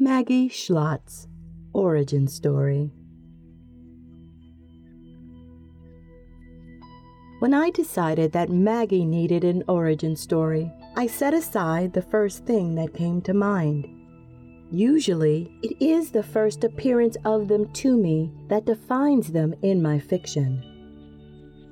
Maggie 0.00 0.48
Schlotz 0.48 1.26
Origin 1.72 2.28
Story 2.28 2.92
When 7.40 7.52
I 7.52 7.70
decided 7.70 8.30
that 8.30 8.48
Maggie 8.48 9.04
needed 9.04 9.42
an 9.42 9.64
origin 9.66 10.14
story, 10.14 10.70
I 10.96 11.08
set 11.08 11.34
aside 11.34 11.92
the 11.92 12.02
first 12.02 12.46
thing 12.46 12.76
that 12.76 12.94
came 12.94 13.20
to 13.22 13.34
mind. 13.34 13.88
Usually, 14.70 15.50
it 15.64 15.82
is 15.82 16.12
the 16.12 16.22
first 16.22 16.62
appearance 16.62 17.16
of 17.24 17.48
them 17.48 17.72
to 17.72 17.96
me 17.96 18.32
that 18.46 18.66
defines 18.66 19.32
them 19.32 19.52
in 19.62 19.82
my 19.82 19.98
fiction. 19.98 20.62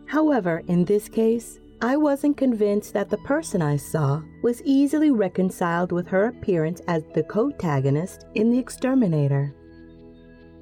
However, 0.08 0.64
in 0.66 0.84
this 0.84 1.08
case, 1.08 1.60
I 1.82 1.98
wasn't 1.98 2.38
convinced 2.38 2.94
that 2.94 3.10
the 3.10 3.18
person 3.18 3.60
I 3.60 3.76
saw 3.76 4.22
was 4.42 4.62
easily 4.64 5.10
reconciled 5.10 5.92
with 5.92 6.08
her 6.08 6.28
appearance 6.28 6.80
as 6.88 7.02
the 7.14 7.22
protagonist 7.24 8.24
in 8.34 8.50
The 8.50 8.58
Exterminator. 8.58 9.54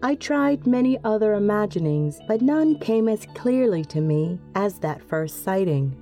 I 0.03 0.17
tried 0.17 0.67
many 0.67 0.99
other 1.05 1.35
imaginings, 1.35 2.19
but 2.27 2.43
none 2.43 2.81
came 2.81 3.09
as 3.09 3.27
clearly 3.35 3.85
to 3.87 4.01
me 4.01 4.41
as 4.57 4.81
that 4.81 5.03
first 5.09 5.45
sighting. 5.45 5.97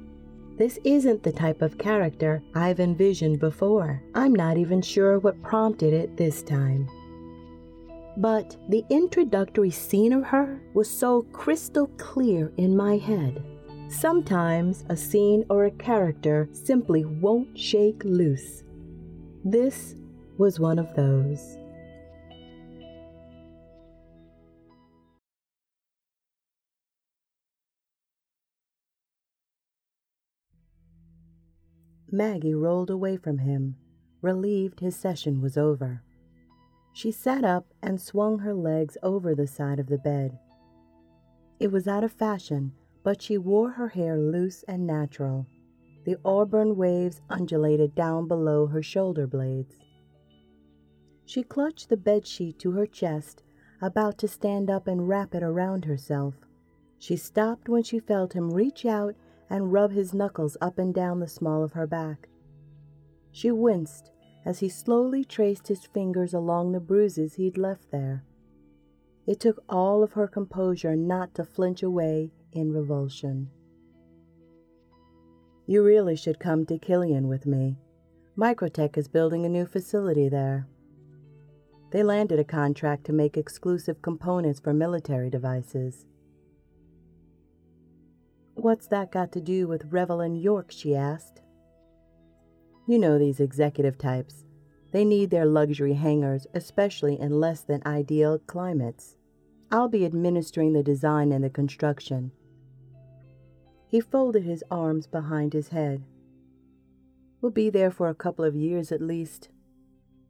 This 0.57 0.79
isn't 0.83 1.23
the 1.23 1.33
type 1.33 1.61
of 1.61 1.77
character 1.77 2.43
I've 2.55 2.81
envisioned 2.81 3.39
before. 3.39 4.03
I'm 4.15 4.35
not 4.35 4.57
even 4.57 4.81
sure 4.81 5.19
what 5.19 5.43
prompted 5.43 5.93
it 5.93 6.17
this 6.17 6.43
time. 6.43 6.89
But 8.17 8.57
the 8.71 8.85
introductory 8.89 9.71
scene 9.71 10.15
of 10.15 10.25
her 10.25 10.63
was 10.73 10.89
so 10.91 11.23
crystal 11.33 11.89
clear 11.99 12.51
in 12.57 12.77
my 12.77 12.97
head. 12.97 13.45
Sometimes 13.93 14.87
a 14.89 14.97
scene 14.97 15.45
or 15.51 15.67
a 15.67 15.71
character 15.71 16.49
simply 16.53 17.05
won't 17.05 17.57
shake 17.59 18.03
loose. 18.05 18.65
This 19.45 19.95
was 20.39 20.59
one 20.59 20.79
of 20.79 20.97
those. 20.97 21.59
Maggie 32.11 32.55
rolled 32.55 32.91
away 32.91 33.19
from 33.19 33.39
him, 33.39 33.77
relieved 34.23 34.81
his 34.81 34.97
session 34.97 35.43
was 35.43 35.59
over. 35.59 36.03
She 36.95 37.13
sat 37.13 37.45
up 37.45 37.67
and 37.83 38.01
swung 38.01 38.39
her 38.39 38.55
legs 38.55 38.97
over 39.03 39.35
the 39.35 39.47
side 39.47 39.79
of 39.79 39.89
the 39.89 39.99
bed. 39.99 40.39
It 41.61 41.71
was 41.71 41.87
out 41.87 42.05
of 42.05 42.13
fashion, 42.13 42.73
but 43.03 43.21
she 43.21 43.37
wore 43.39 43.71
her 43.71 43.89
hair 43.89 44.19
loose 44.19 44.63
and 44.65 44.87
natural. 44.87 45.47
The 46.05 46.17
auburn 46.25 46.77
waves 46.77 47.21
undulated 47.31 47.95
down 47.95 48.29
below 48.29 48.67
her 48.67 48.83
shoulder 48.83 49.27
blades. 49.27 49.79
She 51.25 51.43
clutched 51.43 51.89
the 51.89 51.97
bed 51.97 52.27
sheet 52.27 52.59
to 52.61 52.73
her 52.73 52.87
chest, 52.87 53.43
about 53.81 54.19
to 54.19 54.29
stand 54.29 54.71
up 54.71 54.87
and 54.87 55.09
wrap 55.09 55.35
it 55.35 55.43
around 55.43 55.85
herself. 55.85 56.35
She 56.99 57.17
stopped 57.17 57.69
when 57.69 57.83
she 57.83 57.99
felt 57.99 58.35
him 58.35 58.53
reach 58.53 58.85
out 58.85 59.15
and 59.51 59.73
rub 59.73 59.93
his 59.93 60.15
knuckles 60.15 60.57
up 60.61 60.79
and 60.79 60.95
down 60.95 61.21
the 61.21 61.29
small 61.29 61.63
of 61.63 61.73
her 61.73 61.87
back. 61.87 62.29
She 63.31 63.51
winced 63.51 64.11
as 64.45 64.59
he 64.59 64.69
slowly 64.69 65.25
traced 65.25 65.69
his 65.69 65.87
fingers 65.87 66.35
along 66.35 66.73
the 66.73 66.81
bruises 66.81 67.35
he'd 67.35 67.59
left 67.59 67.91
there. 67.91 68.25
It 69.27 69.41
took 69.41 69.63
all 69.69 70.03
of 70.03 70.13
her 70.13 70.27
composure 70.27 70.97
not 70.97 71.35
to 71.37 71.45
flinch 71.45 71.83
away 71.83 72.33
in 72.53 72.73
revulsion. 72.73 73.49
You 75.67 75.83
really 75.83 76.17
should 76.17 76.41
come 76.41 76.67
to 76.67 76.79
Killian 76.79 77.29
with 77.29 77.47
me. 77.47 77.79
microTech 78.37 78.97
is 78.97 79.09
building 79.09 79.45
a 79.45 79.49
new 79.49 79.67
facility 79.67 80.29
there. 80.29 80.67
They 81.93 82.03
landed 82.03 82.39
a 82.39 82.45
contract 82.45 83.05
to 83.05 83.13
make 83.13 83.37
exclusive 83.37 84.01
components 84.01 84.61
for 84.61 84.73
military 84.73 85.29
devices. 85.29 86.07
What's 88.55 88.87
that 88.89 89.13
got 89.13 89.33
to 89.33 89.41
do 89.41 89.67
with 89.67 89.93
Revel 89.93 90.25
& 90.27 90.37
York? 90.37 90.71
she 90.71 90.95
asked. 90.95 91.43
You 92.87 92.99
know 92.99 93.19
these 93.19 93.41
executive 93.41 93.99
types. 93.99 94.45
They 94.91 95.05
need 95.05 95.31
their 95.31 95.47
luxury 95.47 95.95
hangars, 95.95 96.47
especially 96.55 97.19
in 97.19 97.41
less 97.41 97.63
than 97.63 97.83
ideal 97.87 98.39
climates. 98.39 99.17
I'll 99.71 99.89
be 99.89 100.05
administering 100.05 100.75
the 100.75 100.83
design 100.83 101.33
and 101.33 101.43
the 101.43 101.51
construction. 101.51 102.33
He 103.93 104.01
folded 104.01 104.45
his 104.45 104.65
arms 104.71 105.07
behind 105.07 105.53
his 105.53 105.69
head. 105.69 106.03
We'll 107.43 107.53
be 107.53 107.69
there 107.69 107.91
for 107.91 108.09
a 108.09 108.15
couple 108.15 108.43
of 108.43 108.57
years 108.57 108.91
at 108.91 109.03
least. 109.03 109.51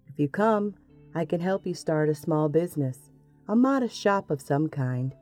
If 0.09 0.19
you 0.19 0.29
come, 0.29 0.75
I 1.15 1.25
can 1.25 1.39
help 1.39 1.65
you 1.65 1.73
start 1.73 2.09
a 2.09 2.15
small 2.17 2.49
business, 2.49 3.13
a 3.47 3.55
modest 3.55 3.97
shop 3.97 4.33
of 4.33 4.41
some 4.41 4.69
kind. 4.69 5.15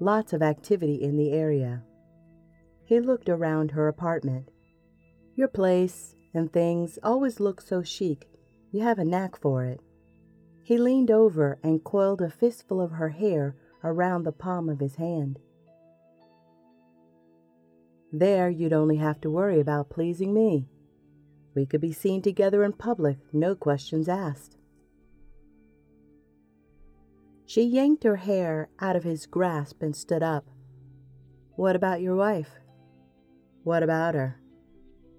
Lots 0.00 0.34
of 0.34 0.42
activity 0.42 0.96
in 0.96 1.16
the 1.16 1.32
area. 1.32 1.82
He 2.84 3.00
looked 3.00 3.30
around 3.30 3.70
her 3.70 3.88
apartment. 3.88 4.50
Your 5.34 5.48
place 5.48 6.14
and 6.34 6.52
things 6.52 6.98
always 7.02 7.40
look 7.40 7.62
so 7.62 7.82
chic. 7.82 8.28
You 8.70 8.82
have 8.82 8.98
a 8.98 9.04
knack 9.06 9.40
for 9.40 9.64
it. 9.64 9.80
He 10.62 10.76
leaned 10.76 11.10
over 11.10 11.58
and 11.62 11.82
coiled 11.82 12.20
a 12.20 12.28
fistful 12.28 12.82
of 12.82 12.90
her 12.90 13.08
hair 13.08 13.56
around 13.82 14.24
the 14.24 14.32
palm 14.32 14.68
of 14.68 14.80
his 14.80 14.96
hand. 14.96 15.38
There, 18.12 18.50
you'd 18.50 18.74
only 18.74 18.96
have 18.96 19.20
to 19.22 19.30
worry 19.30 19.58
about 19.58 19.88
pleasing 19.88 20.34
me. 20.34 20.68
We 21.54 21.64
could 21.64 21.80
be 21.80 21.92
seen 21.92 22.20
together 22.20 22.62
in 22.62 22.74
public, 22.74 23.18
no 23.32 23.54
questions 23.54 24.08
asked. 24.08 24.56
She 27.46 27.62
yanked 27.62 28.04
her 28.04 28.16
hair 28.16 28.68
out 28.80 28.96
of 28.96 29.04
his 29.04 29.26
grasp 29.26 29.82
and 29.82 29.96
stood 29.96 30.22
up. 30.22 30.46
What 31.56 31.76
about 31.76 32.00
your 32.00 32.16
wife? 32.16 32.50
What 33.64 33.82
about 33.82 34.14
her? 34.14 34.40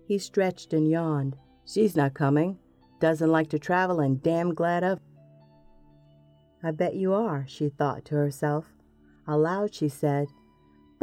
He 0.08 0.18
stretched 0.18 0.74
and 0.74 0.90
yawned. 0.90 1.36
She's 1.66 1.96
not 1.96 2.14
coming. 2.14 2.60
Doesn't 3.00 3.32
like 3.32 3.50
to 3.50 3.60
travel 3.60 4.00
and 4.00 4.22
damn 4.22 4.54
glad 4.54 4.84
of. 4.84 5.00
I 6.64 6.72
bet 6.72 6.96
you 6.96 7.14
are, 7.14 7.46
she 7.48 7.70
thought 7.70 8.06
to 8.06 8.16
herself. 8.16 8.66
Aloud 9.28 9.74
she 9.74 9.90
said, 9.90 10.28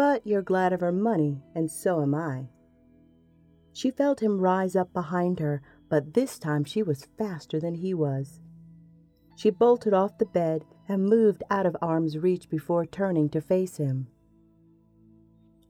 But 0.00 0.26
you're 0.26 0.40
glad 0.40 0.72
of 0.72 0.80
her 0.80 0.92
money, 0.92 1.42
and 1.54 1.70
so 1.70 2.00
am 2.00 2.14
I. 2.14 2.48
She 3.74 3.90
felt 3.90 4.22
him 4.22 4.40
rise 4.40 4.74
up 4.74 4.90
behind 4.94 5.40
her, 5.40 5.60
but 5.90 6.14
this 6.14 6.38
time 6.38 6.64
she 6.64 6.82
was 6.82 7.10
faster 7.18 7.60
than 7.60 7.74
he 7.74 7.92
was. 7.92 8.40
She 9.36 9.50
bolted 9.50 9.92
off 9.92 10.16
the 10.16 10.24
bed 10.24 10.64
and 10.88 11.04
moved 11.04 11.42
out 11.50 11.66
of 11.66 11.76
arm's 11.82 12.16
reach 12.16 12.48
before 12.48 12.86
turning 12.86 13.28
to 13.28 13.42
face 13.42 13.76
him. 13.76 14.06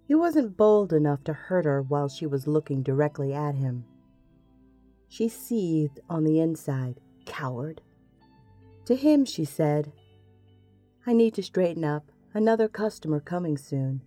He 0.07 0.15
wasn't 0.15 0.57
bold 0.57 0.93
enough 0.93 1.25
to 1.25 1.33
hurt 1.33 1.65
her 1.65 1.83
while 1.83 2.09
she 2.09 2.25
was 2.25 2.47
looking 2.47 2.85
directly 2.85 3.35
at 3.35 3.57
him. 3.57 3.85
She 5.09 5.29
seethed 5.29 5.99
on 6.09 6.23
the 6.23 6.39
inside, 6.39 7.01
coward. 7.27 7.81
To 8.85 8.95
him, 8.95 9.25
she 9.25 9.45
said, 9.45 9.93
I 11.05 11.15
need 11.15 11.35
to 11.35 11.43
straighten 11.43 11.85
up. 11.85 12.13
Another 12.33 12.69
customer 12.69 13.19
coming 13.19 13.59
soon. 13.59 14.03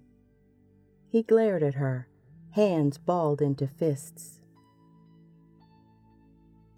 He 1.14 1.22
glared 1.22 1.62
at 1.62 1.76
her, 1.76 2.08
hands 2.54 2.98
balled 2.98 3.40
into 3.40 3.68
fists. 3.68 4.40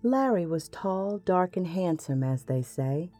Larry 0.03 0.46
was 0.46 0.68
tall, 0.68 1.19
dark, 1.19 1.56
and 1.56 1.66
handsome, 1.66 2.22
as 2.22 2.44
they 2.44 2.62
say. 2.62 3.13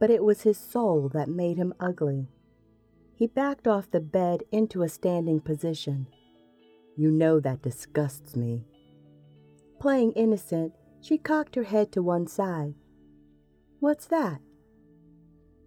But 0.00 0.10
it 0.10 0.24
was 0.24 0.42
his 0.42 0.58
soul 0.58 1.08
that 1.10 1.28
made 1.28 1.56
him 1.56 1.72
ugly. 1.78 2.26
He 3.14 3.28
backed 3.28 3.68
off 3.68 3.88
the 3.88 4.00
bed 4.00 4.42
into 4.50 4.82
a 4.82 4.88
standing 4.88 5.40
position. 5.40 6.08
You 6.96 7.12
know 7.12 7.38
that 7.38 7.62
disgusts 7.62 8.34
me. 8.34 8.64
Playing 9.78 10.10
innocent, 10.14 10.74
she 11.00 11.16
cocked 11.16 11.54
her 11.54 11.62
head 11.62 11.92
to 11.92 12.02
one 12.02 12.26
side. 12.26 12.74
What's 13.78 14.06
that? 14.06 14.40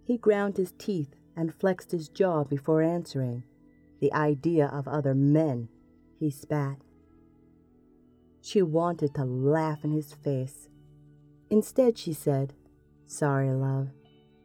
He 0.03 0.17
ground 0.17 0.57
his 0.57 0.73
teeth 0.77 1.15
and 1.37 1.55
flexed 1.55 1.91
his 1.91 2.09
jaw 2.09 2.43
before 2.43 2.81
answering. 2.81 3.43
The 3.99 4.13
idea 4.13 4.67
of 4.67 4.87
other 4.87 5.13
men, 5.13 5.69
he 6.19 6.29
spat. 6.29 6.77
She 8.41 8.61
wanted 8.61 9.13
to 9.15 9.25
laugh 9.25 9.83
in 9.83 9.91
his 9.91 10.13
face. 10.13 10.69
Instead, 11.49 11.97
she 11.97 12.13
said, 12.13 12.53
Sorry, 13.05 13.51
love. 13.51 13.89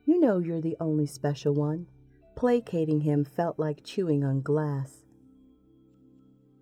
You 0.05 0.19
know 0.21 0.39
you're 0.39 0.61
the 0.61 0.77
only 0.81 1.07
special 1.07 1.55
one. 1.55 1.87
Placating 2.35 3.01
him 3.01 3.25
felt 3.25 3.59
like 3.59 3.85
chewing 3.85 4.25
on 4.25 4.43
glass. 4.43 5.05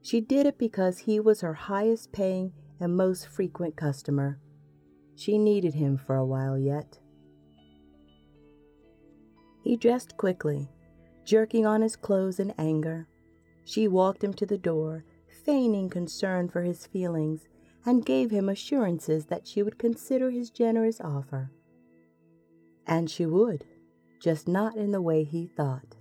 She 0.03 0.21
did 0.21 0.47
it 0.47 0.59
because 0.59 0.99
he 0.99 1.21
was 1.21 1.41
her 1.41 1.55
highest 1.55 2.13
paying 2.13 2.53
and 2.81 2.97
most 2.97 3.29
frequent 3.29 3.77
customer. 3.77 4.39
She 5.15 5.39
needed 5.39 5.75
him 5.75 5.97
for 5.97 6.17
a 6.17 6.27
while 6.27 6.59
yet. 6.59 6.99
He 9.63 9.77
dressed 9.77 10.17
quickly, 10.17 10.69
jerking 11.25 11.67
on 11.67 11.83
his 11.83 11.97
clothes 11.97 12.41
in 12.41 12.53
anger. 12.59 13.07
She 13.65 13.89
walked 13.89 14.25
him 14.25 14.35
to 14.35 14.47
the 14.47 14.59
door, 14.59 15.05
feigning 15.45 15.89
concern 15.89 16.49
for 16.49 16.63
his 16.63 16.87
feelings, 16.87 17.47
and 17.85 18.07
gave 18.07 18.31
him 18.31 18.49
assurances 18.49 19.27
that 19.27 19.47
she 19.47 19.63
would 19.63 19.79
consider 19.79 20.31
his 20.31 20.51
generous 20.51 21.01
offer. 21.01 21.51
And 22.87 23.11
she 23.11 23.27
would, 23.27 23.65
just 24.21 24.47
not 24.47 24.77
in 24.77 24.93
the 24.93 25.03
way 25.03 25.25
he 25.25 25.47
thought. 25.47 25.97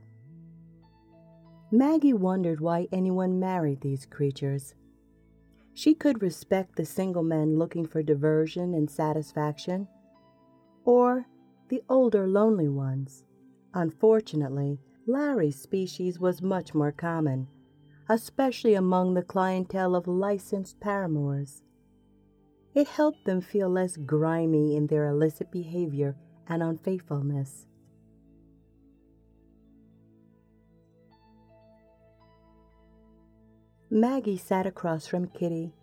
Maggie 1.71 2.13
wondered 2.13 2.59
why 2.59 2.87
anyone 2.91 3.39
married 3.39 3.81
these 3.81 4.05
creatures. 4.05 4.75
She 5.73 5.95
could 5.95 6.21
respect 6.21 6.75
the 6.75 6.85
single 6.85 7.23
men 7.23 7.57
looking 7.57 7.85
for 7.85 8.03
diversion 8.03 8.73
and 8.73 8.89
satisfaction, 8.89 9.87
or 10.83 11.25
the 11.69 11.81
older 11.87 12.27
lonely 12.27 12.67
ones. 12.67 13.23
Unfortunately, 13.73 14.79
Larry's 15.07 15.59
species 15.59 16.19
was 16.19 16.41
much 16.41 16.73
more 16.75 16.91
common, 16.91 17.47
especially 18.07 18.75
among 18.75 19.13
the 19.13 19.23
clientele 19.23 19.95
of 19.95 20.07
licensed 20.07 20.79
paramours. 20.79 21.63
It 22.73 22.87
helped 22.87 23.25
them 23.25 23.41
feel 23.41 23.69
less 23.69 23.97
grimy 23.97 24.75
in 24.75 24.87
their 24.87 25.07
illicit 25.07 25.51
behavior 25.51 26.15
and 26.47 26.61
unfaithfulness. 26.61 27.65
Maggie 33.89 34.37
sat 34.37 34.65
across 34.65 35.05
from 35.05 35.27
Kitty. 35.27 35.73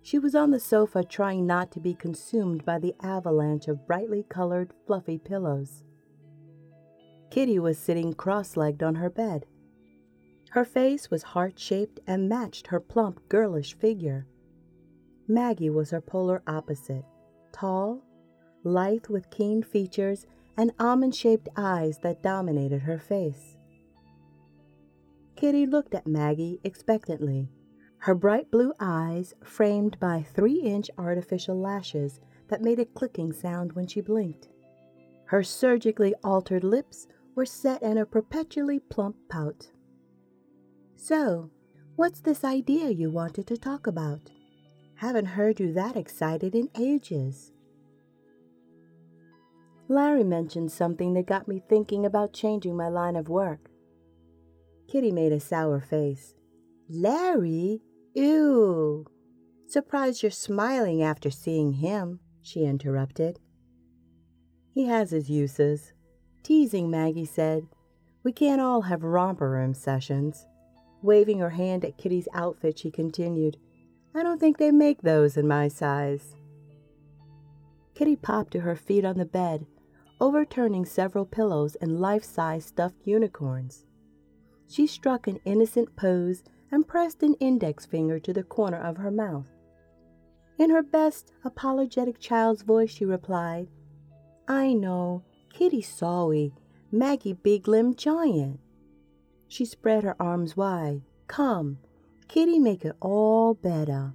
She 0.00 0.18
was 0.18 0.34
on 0.34 0.50
the 0.50 0.60
sofa 0.60 1.04
trying 1.04 1.46
not 1.46 1.70
to 1.72 1.80
be 1.80 1.92
consumed 1.92 2.64
by 2.64 2.78
the 2.78 2.94
avalanche 3.02 3.68
of 3.68 3.86
brightly 3.86 4.22
colored, 4.22 4.72
fluffy 4.86 5.18
pillows. 5.18 5.82
Kitty 7.34 7.58
was 7.58 7.78
sitting 7.78 8.12
cross 8.12 8.56
legged 8.56 8.84
on 8.84 8.94
her 8.94 9.10
bed. 9.10 9.44
Her 10.50 10.64
face 10.64 11.10
was 11.10 11.24
heart 11.24 11.58
shaped 11.58 11.98
and 12.06 12.28
matched 12.28 12.68
her 12.68 12.78
plump, 12.78 13.28
girlish 13.28 13.76
figure. 13.76 14.28
Maggie 15.26 15.68
was 15.68 15.90
her 15.90 16.00
polar 16.00 16.44
opposite 16.46 17.04
tall, 17.50 18.04
lithe 18.62 19.08
with 19.08 19.30
keen 19.30 19.64
features 19.64 20.26
and 20.56 20.70
almond 20.78 21.16
shaped 21.16 21.48
eyes 21.56 21.98
that 22.04 22.22
dominated 22.22 22.82
her 22.82 23.00
face. 23.00 23.56
Kitty 25.34 25.66
looked 25.66 25.96
at 25.96 26.06
Maggie 26.06 26.60
expectantly, 26.62 27.50
her 27.98 28.14
bright 28.14 28.48
blue 28.52 28.72
eyes 28.78 29.34
framed 29.42 29.98
by 29.98 30.22
three 30.22 30.60
inch 30.60 30.88
artificial 30.96 31.58
lashes 31.58 32.20
that 32.46 32.62
made 32.62 32.78
a 32.78 32.84
clicking 32.84 33.32
sound 33.32 33.72
when 33.72 33.88
she 33.88 34.00
blinked. 34.00 34.46
Her 35.24 35.42
surgically 35.42 36.14
altered 36.22 36.62
lips 36.62 37.08
were 37.34 37.46
set 37.46 37.82
in 37.82 37.98
a 37.98 38.06
perpetually 38.06 38.78
plump 38.78 39.16
pout. 39.28 39.70
So, 40.96 41.50
what's 41.96 42.20
this 42.20 42.44
idea 42.44 42.90
you 42.90 43.10
wanted 43.10 43.46
to 43.48 43.56
talk 43.56 43.86
about? 43.86 44.30
Haven't 44.96 45.26
heard 45.26 45.60
you 45.60 45.72
that 45.72 45.96
excited 45.96 46.54
in 46.54 46.70
ages. 46.78 47.52
Larry 49.88 50.24
mentioned 50.24 50.72
something 50.72 51.12
that 51.14 51.26
got 51.26 51.46
me 51.46 51.62
thinking 51.68 52.06
about 52.06 52.32
changing 52.32 52.76
my 52.76 52.88
line 52.88 53.16
of 53.16 53.28
work. 53.28 53.70
Kitty 54.88 55.12
made 55.12 55.32
a 55.32 55.40
sour 55.40 55.80
face. 55.80 56.34
Larry? 56.88 57.82
Ew! 58.14 59.06
Surprised 59.66 60.22
you're 60.22 60.30
smiling 60.30 61.02
after 61.02 61.30
seeing 61.30 61.74
him, 61.74 62.20
she 62.40 62.64
interrupted. 62.64 63.40
He 64.72 64.86
has 64.86 65.10
his 65.10 65.28
uses. 65.28 65.92
Teasing, 66.44 66.90
Maggie 66.90 67.24
said, 67.24 67.66
We 68.22 68.30
can't 68.30 68.60
all 68.60 68.82
have 68.82 69.02
romper 69.02 69.50
room 69.50 69.72
sessions. 69.72 70.46
Waving 71.02 71.38
her 71.38 71.50
hand 71.50 71.84
at 71.84 71.96
Kitty's 71.96 72.28
outfit, 72.34 72.78
she 72.78 72.90
continued, 72.90 73.56
I 74.14 74.22
don't 74.22 74.38
think 74.38 74.58
they 74.58 74.70
make 74.70 75.00
those 75.02 75.38
in 75.38 75.48
my 75.48 75.68
size. 75.68 76.36
Kitty 77.94 78.14
popped 78.14 78.50
to 78.52 78.60
her 78.60 78.76
feet 78.76 79.06
on 79.06 79.16
the 79.16 79.24
bed, 79.24 79.66
overturning 80.20 80.84
several 80.84 81.24
pillows 81.24 81.76
and 81.76 81.98
life 81.98 82.24
size 82.24 82.66
stuffed 82.66 83.06
unicorns. 83.06 83.86
She 84.68 84.86
struck 84.86 85.26
an 85.26 85.40
innocent 85.46 85.96
pose 85.96 86.44
and 86.70 86.86
pressed 86.86 87.22
an 87.22 87.34
index 87.34 87.86
finger 87.86 88.18
to 88.18 88.32
the 88.34 88.42
corner 88.42 88.78
of 88.78 88.98
her 88.98 89.10
mouth. 89.10 89.46
In 90.58 90.70
her 90.70 90.82
best 90.82 91.32
apologetic 91.42 92.18
child's 92.18 92.62
voice, 92.62 92.90
she 92.90 93.04
replied, 93.04 93.68
I 94.46 94.74
know, 94.74 95.22
Kitty 95.54 95.82
Sawy, 95.82 96.52
Maggie 96.90 97.32
Big 97.32 97.68
Limb 97.68 97.94
Giant. 97.94 98.58
She 99.46 99.64
spread 99.64 100.02
her 100.02 100.16
arms 100.20 100.56
wide. 100.56 101.02
Come, 101.28 101.78
Kitty 102.26 102.58
make 102.58 102.84
it 102.84 102.96
all 103.00 103.54
better. 103.54 104.14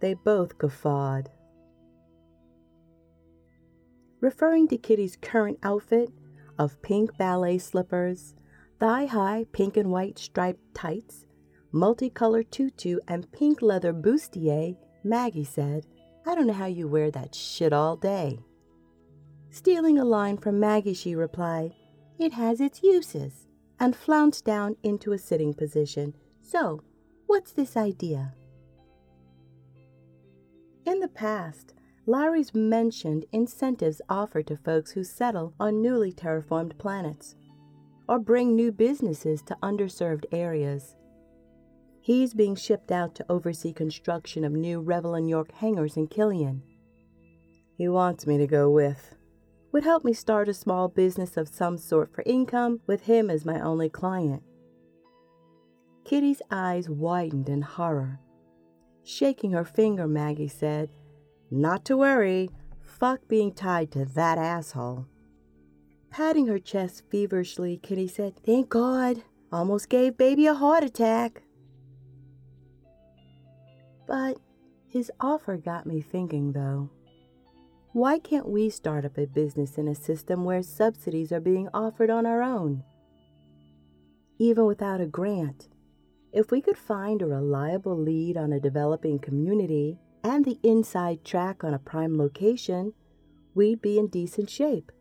They 0.00 0.14
both 0.14 0.56
guffawed. 0.56 1.28
Referring 4.22 4.68
to 4.68 4.78
Kitty's 4.78 5.18
current 5.20 5.58
outfit 5.62 6.08
of 6.58 6.80
pink 6.80 7.18
ballet 7.18 7.58
slippers, 7.58 8.34
thigh 8.78 9.04
high 9.04 9.44
pink 9.52 9.76
and 9.76 9.90
white 9.90 10.18
striped 10.18 10.74
tights, 10.74 11.26
multicolored 11.70 12.50
tutu, 12.50 12.98
and 13.06 13.30
pink 13.30 13.60
leather 13.60 13.92
bustier, 13.92 14.74
Maggie 15.04 15.44
said, 15.44 15.84
I 16.26 16.34
don't 16.34 16.46
know 16.46 16.54
how 16.54 16.64
you 16.64 16.88
wear 16.88 17.10
that 17.10 17.34
shit 17.34 17.74
all 17.74 17.96
day. 17.96 18.40
Stealing 19.52 19.98
a 19.98 20.04
line 20.04 20.36
from 20.36 20.60
Maggie, 20.60 20.94
she 20.94 21.16
replied, 21.16 21.74
It 22.18 22.32
has 22.32 22.60
its 22.60 22.82
uses, 22.84 23.48
and 23.80 23.96
flounced 23.96 24.44
down 24.44 24.76
into 24.84 25.12
a 25.12 25.18
sitting 25.18 25.54
position. 25.54 26.14
So, 26.40 26.82
what's 27.26 27.52
this 27.52 27.76
idea? 27.76 28.34
In 30.86 31.00
the 31.00 31.08
past, 31.08 31.74
Larry's 32.06 32.54
mentioned 32.54 33.26
incentives 33.32 34.00
offered 34.08 34.46
to 34.46 34.56
folks 34.56 34.92
who 34.92 35.02
settle 35.02 35.52
on 35.58 35.82
newly 35.82 36.12
terraformed 36.12 36.78
planets 36.78 37.34
or 38.08 38.18
bring 38.18 38.54
new 38.54 38.72
businesses 38.72 39.42
to 39.42 39.56
underserved 39.62 40.24
areas. 40.32 40.96
He's 42.00 42.34
being 42.34 42.56
shipped 42.56 42.90
out 42.90 43.14
to 43.16 43.26
oversee 43.28 43.72
construction 43.72 44.44
of 44.44 44.52
new 44.52 44.80
Revel 44.80 45.18
York 45.20 45.52
hangars 45.52 45.96
in 45.96 46.06
Killian. 46.06 46.62
He 47.76 47.88
wants 47.88 48.26
me 48.26 48.38
to 48.38 48.46
go 48.46 48.70
with. 48.70 49.14
Would 49.72 49.84
help 49.84 50.04
me 50.04 50.12
start 50.12 50.48
a 50.48 50.54
small 50.54 50.88
business 50.88 51.36
of 51.36 51.48
some 51.48 51.78
sort 51.78 52.12
for 52.12 52.22
income 52.26 52.80
with 52.86 53.02
him 53.02 53.30
as 53.30 53.44
my 53.44 53.60
only 53.60 53.88
client. 53.88 54.42
Kitty's 56.04 56.42
eyes 56.50 56.88
widened 56.90 57.48
in 57.48 57.62
horror. 57.62 58.20
Shaking 59.04 59.52
her 59.52 59.64
finger, 59.64 60.08
Maggie 60.08 60.48
said, 60.48 60.90
Not 61.50 61.84
to 61.84 61.96
worry. 61.96 62.50
Fuck 62.82 63.28
being 63.28 63.52
tied 63.52 63.92
to 63.92 64.04
that 64.04 64.38
asshole. 64.38 65.06
Patting 66.10 66.48
her 66.48 66.58
chest 66.58 67.04
feverishly, 67.08 67.78
Kitty 67.80 68.08
said, 68.08 68.34
Thank 68.44 68.68
God. 68.68 69.22
Almost 69.52 69.88
gave 69.88 70.16
baby 70.16 70.46
a 70.46 70.54
heart 70.54 70.82
attack. 70.84 71.42
But 74.06 74.38
his 74.88 75.10
offer 75.20 75.56
got 75.56 75.86
me 75.86 76.00
thinking, 76.00 76.52
though. 76.52 76.90
Why 77.92 78.20
can't 78.20 78.48
we 78.48 78.70
start 78.70 79.04
up 79.04 79.18
a 79.18 79.26
business 79.26 79.76
in 79.76 79.88
a 79.88 79.96
system 79.96 80.44
where 80.44 80.62
subsidies 80.62 81.32
are 81.32 81.40
being 81.40 81.68
offered 81.74 82.08
on 82.08 82.24
our 82.24 82.40
own? 82.40 82.84
Even 84.38 84.64
without 84.66 85.00
a 85.00 85.06
grant, 85.06 85.68
if 86.32 86.52
we 86.52 86.60
could 86.60 86.78
find 86.78 87.20
a 87.20 87.26
reliable 87.26 87.98
lead 87.98 88.36
on 88.36 88.52
a 88.52 88.60
developing 88.60 89.18
community 89.18 89.98
and 90.22 90.44
the 90.44 90.60
inside 90.62 91.24
track 91.24 91.64
on 91.64 91.74
a 91.74 91.80
prime 91.80 92.16
location, 92.16 92.92
we'd 93.56 93.82
be 93.82 93.98
in 93.98 94.06
decent 94.06 94.48
shape. 94.48 94.92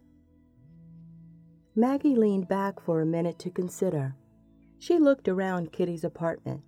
Maggie 1.75 2.15
leaned 2.15 2.47
back 2.47 2.81
for 2.81 3.01
a 3.01 3.05
minute 3.05 3.37
to 3.37 3.51
consider. 3.51 4.15
She 4.79 4.97
looked 4.97 5.27
around 5.27 5.71
Kitty's 5.71 6.03
apartment. 6.03 6.61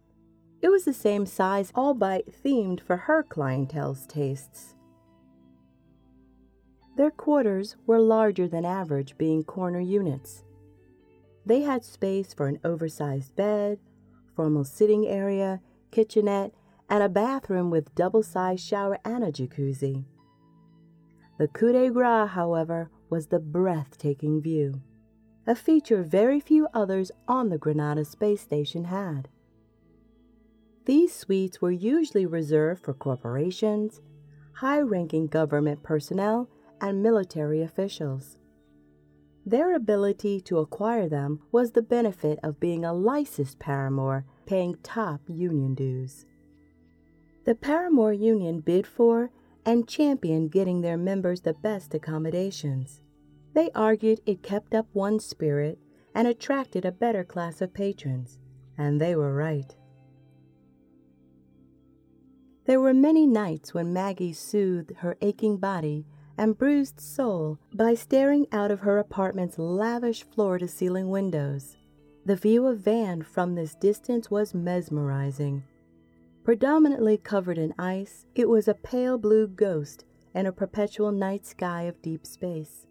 It 0.61 0.69
was 0.69 0.85
the 0.85 0.93
same 0.93 1.25
size, 1.25 1.71
albeit 1.75 2.43
themed 2.43 2.79
for 2.79 2.95
her 2.95 3.23
clientele's 3.23 4.05
tastes. 4.05 4.75
Their 6.97 7.11
quarters 7.11 7.75
were 7.87 7.99
larger 7.99 8.47
than 8.47 8.65
average, 8.65 9.17
being 9.17 9.43
corner 9.43 9.79
units. 9.79 10.43
They 11.45 11.61
had 11.61 11.83
space 11.83 12.33
for 12.33 12.47
an 12.47 12.59
oversized 12.63 13.35
bed, 13.35 13.79
formal 14.35 14.63
sitting 14.63 15.07
area, 15.07 15.61
kitchenette, 15.91 16.53
and 16.89 17.01
a 17.01 17.09
bathroom 17.09 17.69
with 17.69 17.95
double 17.95 18.23
sized 18.23 18.63
shower 18.63 18.99
and 19.05 19.23
a 19.23 19.31
jacuzzi. 19.31 20.05
The 21.39 21.47
coup 21.47 21.71
de 21.71 21.89
grace, 21.89 22.29
however, 22.29 22.91
was 23.09 23.27
the 23.27 23.39
breathtaking 23.39 24.41
view, 24.41 24.81
a 25.47 25.55
feature 25.55 26.03
very 26.03 26.39
few 26.39 26.67
others 26.73 27.11
on 27.27 27.49
the 27.49 27.57
Granada 27.57 28.05
space 28.05 28.41
station 28.41 28.85
had. 28.85 29.27
These 30.85 31.15
suites 31.15 31.61
were 31.61 31.71
usually 31.71 32.25
reserved 32.25 32.83
for 32.83 32.93
corporations, 32.93 34.01
high 34.53 34.81
ranking 34.81 35.27
government 35.27 35.83
personnel, 35.83 36.49
and 36.81 37.01
military 37.01 37.61
officials. 37.61 38.37
Their 39.45 39.73
ability 39.75 40.41
to 40.41 40.59
acquire 40.59 41.07
them 41.07 41.39
was 41.51 41.71
the 41.71 41.81
benefit 41.81 42.39
of 42.43 42.59
being 42.59 42.83
a 42.83 42.93
licensed 42.93 43.59
paramour 43.59 44.25
paying 44.45 44.75
top 44.83 45.21
union 45.27 45.73
dues. 45.75 46.25
The 47.43 47.55
Paramour 47.55 48.13
Union 48.13 48.59
bid 48.59 48.85
for 48.85 49.31
and 49.65 49.87
championed 49.87 50.51
getting 50.51 50.81
their 50.81 50.97
members 50.97 51.41
the 51.41 51.53
best 51.53 51.93
accommodations. 51.93 53.01
They 53.53 53.71
argued 53.73 54.21
it 54.25 54.43
kept 54.43 54.75
up 54.75 54.87
one's 54.93 55.25
spirit 55.25 55.79
and 56.13 56.27
attracted 56.27 56.85
a 56.85 56.91
better 56.91 57.23
class 57.23 57.61
of 57.61 57.73
patrons, 57.73 58.37
and 58.77 59.01
they 59.01 59.15
were 59.15 59.33
right. 59.33 59.75
There 62.65 62.79
were 62.79 62.93
many 62.93 63.25
nights 63.25 63.73
when 63.73 63.91
Maggie 63.91 64.33
soothed 64.33 64.97
her 64.97 65.17
aching 65.21 65.57
body 65.57 66.05
and 66.41 66.57
bruised 66.57 66.99
soul 66.99 67.59
by 67.71 67.93
staring 67.93 68.47
out 68.51 68.71
of 68.71 68.79
her 68.79 68.97
apartment's 68.97 69.59
lavish 69.59 70.23
floor 70.23 70.57
to 70.57 70.67
ceiling 70.67 71.07
windows. 71.07 71.77
The 72.25 72.35
view 72.35 72.65
of 72.65 72.79
Van 72.79 73.21
from 73.21 73.53
this 73.53 73.75
distance 73.75 74.31
was 74.31 74.55
mesmerizing. 74.55 75.63
Predominantly 76.43 77.19
covered 77.19 77.59
in 77.59 77.75
ice, 77.77 78.25
it 78.33 78.49
was 78.49 78.67
a 78.67 78.73
pale 78.73 79.19
blue 79.19 79.47
ghost 79.47 80.03
in 80.33 80.47
a 80.47 80.51
perpetual 80.51 81.11
night 81.11 81.45
sky 81.45 81.83
of 81.83 82.01
deep 82.01 82.25
space. 82.25 82.87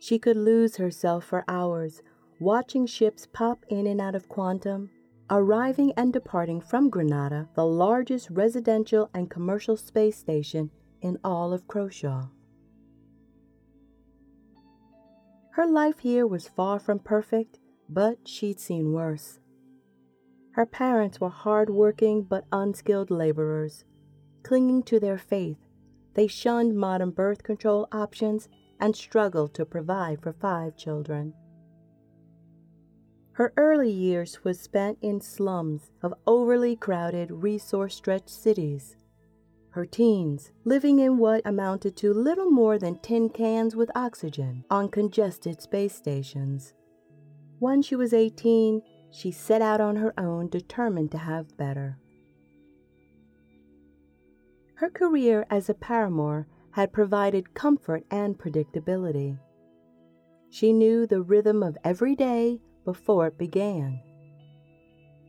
She 0.00 0.18
could 0.18 0.38
lose 0.38 0.76
herself 0.76 1.22
for 1.22 1.44
hours, 1.46 2.00
watching 2.40 2.86
ships 2.86 3.28
pop 3.30 3.62
in 3.68 3.86
and 3.86 4.00
out 4.00 4.14
of 4.14 4.26
Quantum, 4.26 4.88
arriving 5.28 5.92
and 5.98 6.14
departing 6.14 6.62
from 6.62 6.88
Granada, 6.88 7.50
the 7.54 7.66
largest 7.66 8.30
residential 8.30 9.10
and 9.12 9.28
commercial 9.28 9.76
space 9.76 10.16
station 10.16 10.70
in 11.06 11.18
all 11.22 11.52
of 11.52 11.68
Croshaw. 11.68 12.26
Her 15.52 15.66
life 15.66 16.00
here 16.00 16.26
was 16.26 16.48
far 16.48 16.78
from 16.78 16.98
perfect, 16.98 17.60
but 17.88 18.18
she'd 18.26 18.60
seen 18.60 18.92
worse. 18.92 19.38
Her 20.50 20.66
parents 20.66 21.20
were 21.20 21.30
hard-working 21.30 22.24
but 22.24 22.44
unskilled 22.50 23.10
laborers. 23.10 23.84
Clinging 24.42 24.82
to 24.84 24.98
their 24.98 25.18
faith, 25.18 25.58
they 26.14 26.26
shunned 26.26 26.76
modern 26.76 27.10
birth 27.10 27.42
control 27.42 27.88
options 27.92 28.48
and 28.80 28.96
struggled 28.96 29.54
to 29.54 29.64
provide 29.64 30.20
for 30.20 30.32
five 30.32 30.76
children. 30.76 31.34
Her 33.32 33.52
early 33.56 33.90
years 33.90 34.42
was 34.44 34.58
spent 34.58 34.98
in 35.02 35.20
slums 35.20 35.90
of 36.02 36.14
overly 36.26 36.74
crowded, 36.74 37.30
resource-stretched 37.30 38.30
cities. 38.30 38.96
Her 39.76 39.84
teens, 39.84 40.52
living 40.64 41.00
in 41.00 41.18
what 41.18 41.42
amounted 41.44 41.96
to 41.98 42.14
little 42.14 42.50
more 42.50 42.78
than 42.78 42.98
tin 43.00 43.28
cans 43.28 43.76
with 43.76 43.94
oxygen 43.94 44.64
on 44.70 44.88
congested 44.88 45.60
space 45.60 45.94
stations. 45.94 46.72
When 47.58 47.82
she 47.82 47.94
was 47.94 48.14
18, 48.14 48.80
she 49.10 49.30
set 49.30 49.60
out 49.60 49.82
on 49.82 49.96
her 49.96 50.18
own, 50.18 50.48
determined 50.48 51.10
to 51.10 51.18
have 51.18 51.58
better. 51.58 51.98
Her 54.76 54.88
career 54.88 55.44
as 55.50 55.68
a 55.68 55.74
paramour 55.74 56.46
had 56.70 56.94
provided 56.94 57.52
comfort 57.52 58.02
and 58.10 58.38
predictability. 58.38 59.38
She 60.48 60.72
knew 60.72 61.06
the 61.06 61.20
rhythm 61.20 61.62
of 61.62 61.76
every 61.84 62.16
day 62.16 62.62
before 62.86 63.26
it 63.26 63.36
began. 63.36 64.00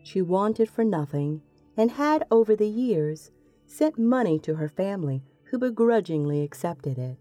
She 0.04 0.22
wanted 0.22 0.70
for 0.70 0.86
nothing 0.86 1.42
and 1.76 1.92
had 1.92 2.26
over 2.32 2.56
the 2.56 2.70
years 2.70 3.30
sent 3.68 4.00
money 4.00 4.40
to 4.40 4.56
her 4.56 4.70
family 4.70 5.24
who 5.52 5.60
begrudgingly 5.60 6.42
accepted 6.42 6.98
it. 6.98 7.18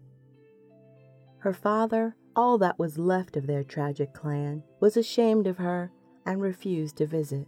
Her 1.39 1.53
father, 1.53 2.15
all 2.35 2.57
that 2.57 2.79
was 2.79 2.97
left 2.97 3.37
of 3.37 3.45
their 3.45 3.63
tragic 3.63 4.13
clan, 4.13 4.63
was 4.79 4.97
ashamed 4.97 5.45
of 5.45 5.57
her 5.57 5.91
and 6.25 6.41
refused 6.41 6.97
to 6.97 7.05
visit. 7.05 7.47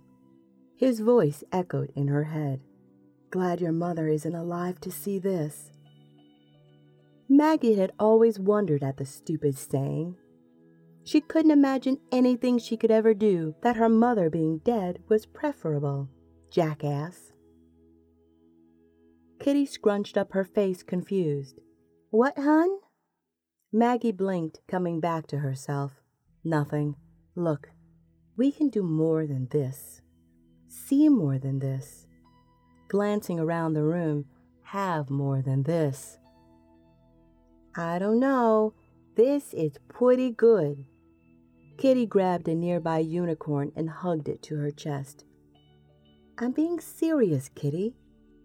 His 0.75 0.99
voice 0.99 1.43
echoed 1.51 1.91
in 1.95 2.07
her 2.07 2.25
head. 2.25 2.61
Glad 3.31 3.61
your 3.61 3.71
mother 3.71 4.07
isn't 4.07 4.35
alive 4.35 4.79
to 4.81 4.91
see 4.91 5.19
this. 5.19 5.71
Maggie 7.27 7.75
had 7.75 7.91
always 7.99 8.39
wondered 8.39 8.83
at 8.83 8.97
the 8.97 9.05
stupid 9.05 9.57
saying, 9.57 10.15
she 11.09 11.21
couldn't 11.21 11.49
imagine 11.49 11.99
anything 12.11 12.59
she 12.59 12.77
could 12.77 12.91
ever 12.91 13.15
do 13.15 13.55
that 13.61 13.77
her 13.77 13.89
mother 13.89 14.29
being 14.29 14.59
dead 14.59 14.99
was 15.07 15.25
preferable. 15.25 16.07
Jackass. 16.51 17.28
Kitty 19.39 19.65
scrunched 19.65 20.17
up 20.17 20.33
her 20.33 20.43
face, 20.43 20.83
confused. 20.83 21.59
What, 22.09 22.37
hun? 22.37 22.79
Maggie 23.71 24.11
blinked, 24.11 24.59
coming 24.67 24.99
back 24.99 25.27
to 25.27 25.37
herself. 25.37 26.01
Nothing. 26.43 26.95
Look, 27.35 27.69
we 28.35 28.51
can 28.51 28.69
do 28.69 28.83
more 28.83 29.25
than 29.25 29.47
this. 29.49 30.01
See 30.67 31.07
more 31.07 31.37
than 31.39 31.59
this. 31.59 32.07
Glancing 32.89 33.39
around 33.39 33.73
the 33.73 33.83
room, 33.83 34.25
have 34.63 35.09
more 35.09 35.41
than 35.41 35.63
this. 35.63 36.17
I 37.75 37.99
don't 37.99 38.19
know. 38.19 38.73
This 39.15 39.53
is 39.53 39.73
pretty 39.87 40.31
good. 40.31 40.85
Kitty 41.77 42.05
grabbed 42.05 42.47
a 42.47 42.55
nearby 42.55 42.99
unicorn 42.99 43.71
and 43.75 43.89
hugged 43.89 44.27
it 44.27 44.41
to 44.43 44.57
her 44.57 44.71
chest. 44.71 45.23
I'm 46.37 46.51
being 46.51 46.79
serious, 46.79 47.49
Kitty. 47.49 47.95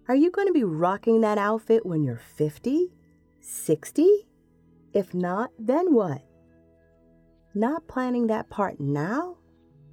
Are 0.09 0.15
you 0.15 0.31
going 0.31 0.47
to 0.47 0.53
be 0.53 0.65
rocking 0.65 1.21
that 1.23 1.39
outfit 1.39 1.87
when 1.87 2.03
you're 2.03 2.21
50? 2.37 2.93
60? 3.41 4.27
If 4.93 5.15
not, 5.15 5.51
then 5.59 5.95
what? 5.95 6.23
Not 7.55 7.89
planning 7.89 8.27
that 8.27 8.51
part 8.51 8.81
now 8.81 9.39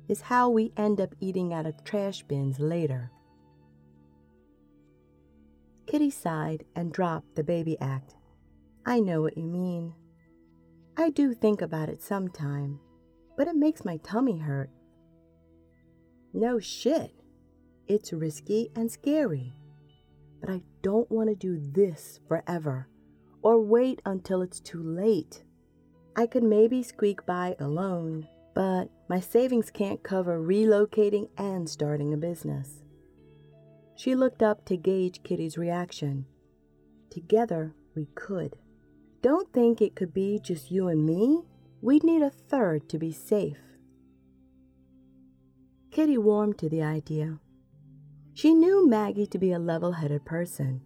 is 0.08 0.22
how 0.22 0.50
we 0.50 0.74
end 0.76 1.00
up 1.00 1.16
eating 1.20 1.54
out 1.54 1.66
of 1.66 1.84
trash 1.84 2.24
bins 2.24 2.60
later. 2.60 3.12
Kitty 5.88 6.10
sighed 6.10 6.66
and 6.76 6.92
dropped 6.92 7.36
the 7.36 7.44
baby 7.44 7.78
act. 7.80 8.16
I 8.86 9.00
know 9.00 9.22
what 9.22 9.38
you 9.38 9.46
mean. 9.46 9.94
I 10.98 11.10
do 11.10 11.34
think 11.34 11.62
about 11.62 11.90
it 11.90 12.02
sometime 12.02 12.80
but 13.42 13.48
it 13.48 13.56
makes 13.56 13.84
my 13.84 13.98
tummy 13.98 14.38
hurt. 14.38 14.70
No 16.34 16.60
shit. 16.60 17.12
It's 17.88 18.14
risky 18.14 18.70
and 18.76 18.92
scary. 18.92 19.56
But 20.42 20.50
I 20.50 20.62
don't 20.82 21.10
want 21.10 21.30
to 21.30 21.36
do 21.36 21.58
this 21.60 22.20
forever 22.28 22.88
or 23.42 23.62
wait 23.62 24.02
until 24.06 24.42
it's 24.42 24.60
too 24.60 24.82
late. 24.82 25.44
I 26.16 26.28
could 26.28 26.44
maybe 26.44 26.84
squeak 26.84 27.26
by 27.26 27.56
alone, 27.60 28.28
but 28.54 28.90
my 29.08 29.20
savings 29.20 29.72
can't 29.72 30.04
cover 30.04 30.40
relocating 30.40 31.30
and 31.38 31.70
starting 31.70 32.14
a 32.14 32.18
business. 32.18 32.84
She 33.96 34.16
looked 34.16 34.42
up 34.42 34.66
to 34.66 34.78
gauge 34.78 35.24
Kitty's 35.24 35.58
reaction. 35.58 36.26
Together, 37.10 37.76
we 37.96 38.08
could. 38.16 38.58
Don't 39.22 39.54
think 39.54 39.82
it 39.82 39.96
could 39.96 40.14
be 40.14 40.40
just 40.40 40.72
you 40.72 40.88
and 40.88 41.06
me. 41.06 41.44
We'd 41.82 42.04
need 42.04 42.22
a 42.24 42.30
third 42.30 42.90
to 42.90 42.98
be 42.98 43.12
safe. 43.12 43.60
Kitty 45.92 46.18
warmed 46.18 46.58
to 46.60 46.70
the 46.70 46.82
idea. 46.82 47.40
She 48.34 48.54
knew 48.54 48.88
Maggie 48.88 49.28
to 49.28 49.38
be 49.38 49.52
a 49.52 49.60
level 49.60 49.92
headed 49.92 50.26
person. 50.26 50.82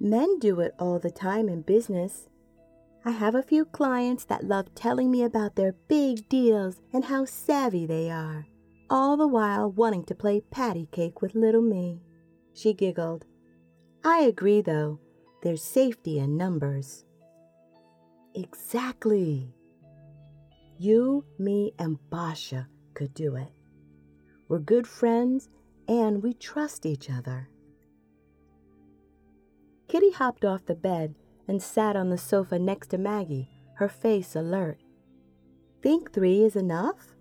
Men 0.00 0.38
do 0.38 0.60
it 0.60 0.74
all 0.78 0.98
the 0.98 1.10
time 1.10 1.48
in 1.48 1.62
business. 1.62 2.28
I 3.04 3.10
have 3.12 3.34
a 3.34 3.42
few 3.42 3.64
clients 3.64 4.24
that 4.26 4.44
love 4.44 4.74
telling 4.74 5.10
me 5.10 5.22
about 5.22 5.56
their 5.56 5.72
big 5.88 6.28
deals 6.28 6.80
and 6.92 7.04
how 7.04 7.24
savvy 7.24 7.86
they 7.86 8.10
are, 8.10 8.46
all 8.90 9.16
the 9.16 9.26
while 9.26 9.70
wanting 9.70 10.04
to 10.04 10.14
play 10.14 10.40
patty 10.40 10.88
cake 10.92 11.22
with 11.22 11.34
little 11.34 11.62
me. 11.62 12.02
She 12.52 12.74
giggled. 12.74 13.24
I 14.04 14.20
agree, 14.20 14.60
though. 14.60 15.00
There's 15.42 15.62
safety 15.62 16.18
in 16.18 16.36
numbers. 16.36 17.04
Exactly. 18.34 19.54
You, 20.78 21.24
me, 21.38 21.72
and 21.78 21.98
Basha 22.10 22.68
could 22.94 23.14
do 23.14 23.36
it. 23.36 23.48
We're 24.48 24.58
good 24.58 24.86
friends 24.86 25.48
and 25.88 26.22
we 26.22 26.34
trust 26.34 26.84
each 26.84 27.08
other. 27.10 27.48
Kitty 29.88 30.10
hopped 30.10 30.44
off 30.44 30.66
the 30.66 30.74
bed 30.74 31.14
and 31.48 31.62
sat 31.62 31.96
on 31.96 32.10
the 32.10 32.18
sofa 32.18 32.58
next 32.58 32.88
to 32.88 32.98
Maggie, 32.98 33.48
her 33.76 33.88
face 33.88 34.36
alert. 34.36 34.78
Think 35.82 36.12
three 36.12 36.44
is 36.44 36.56
enough? 36.56 37.14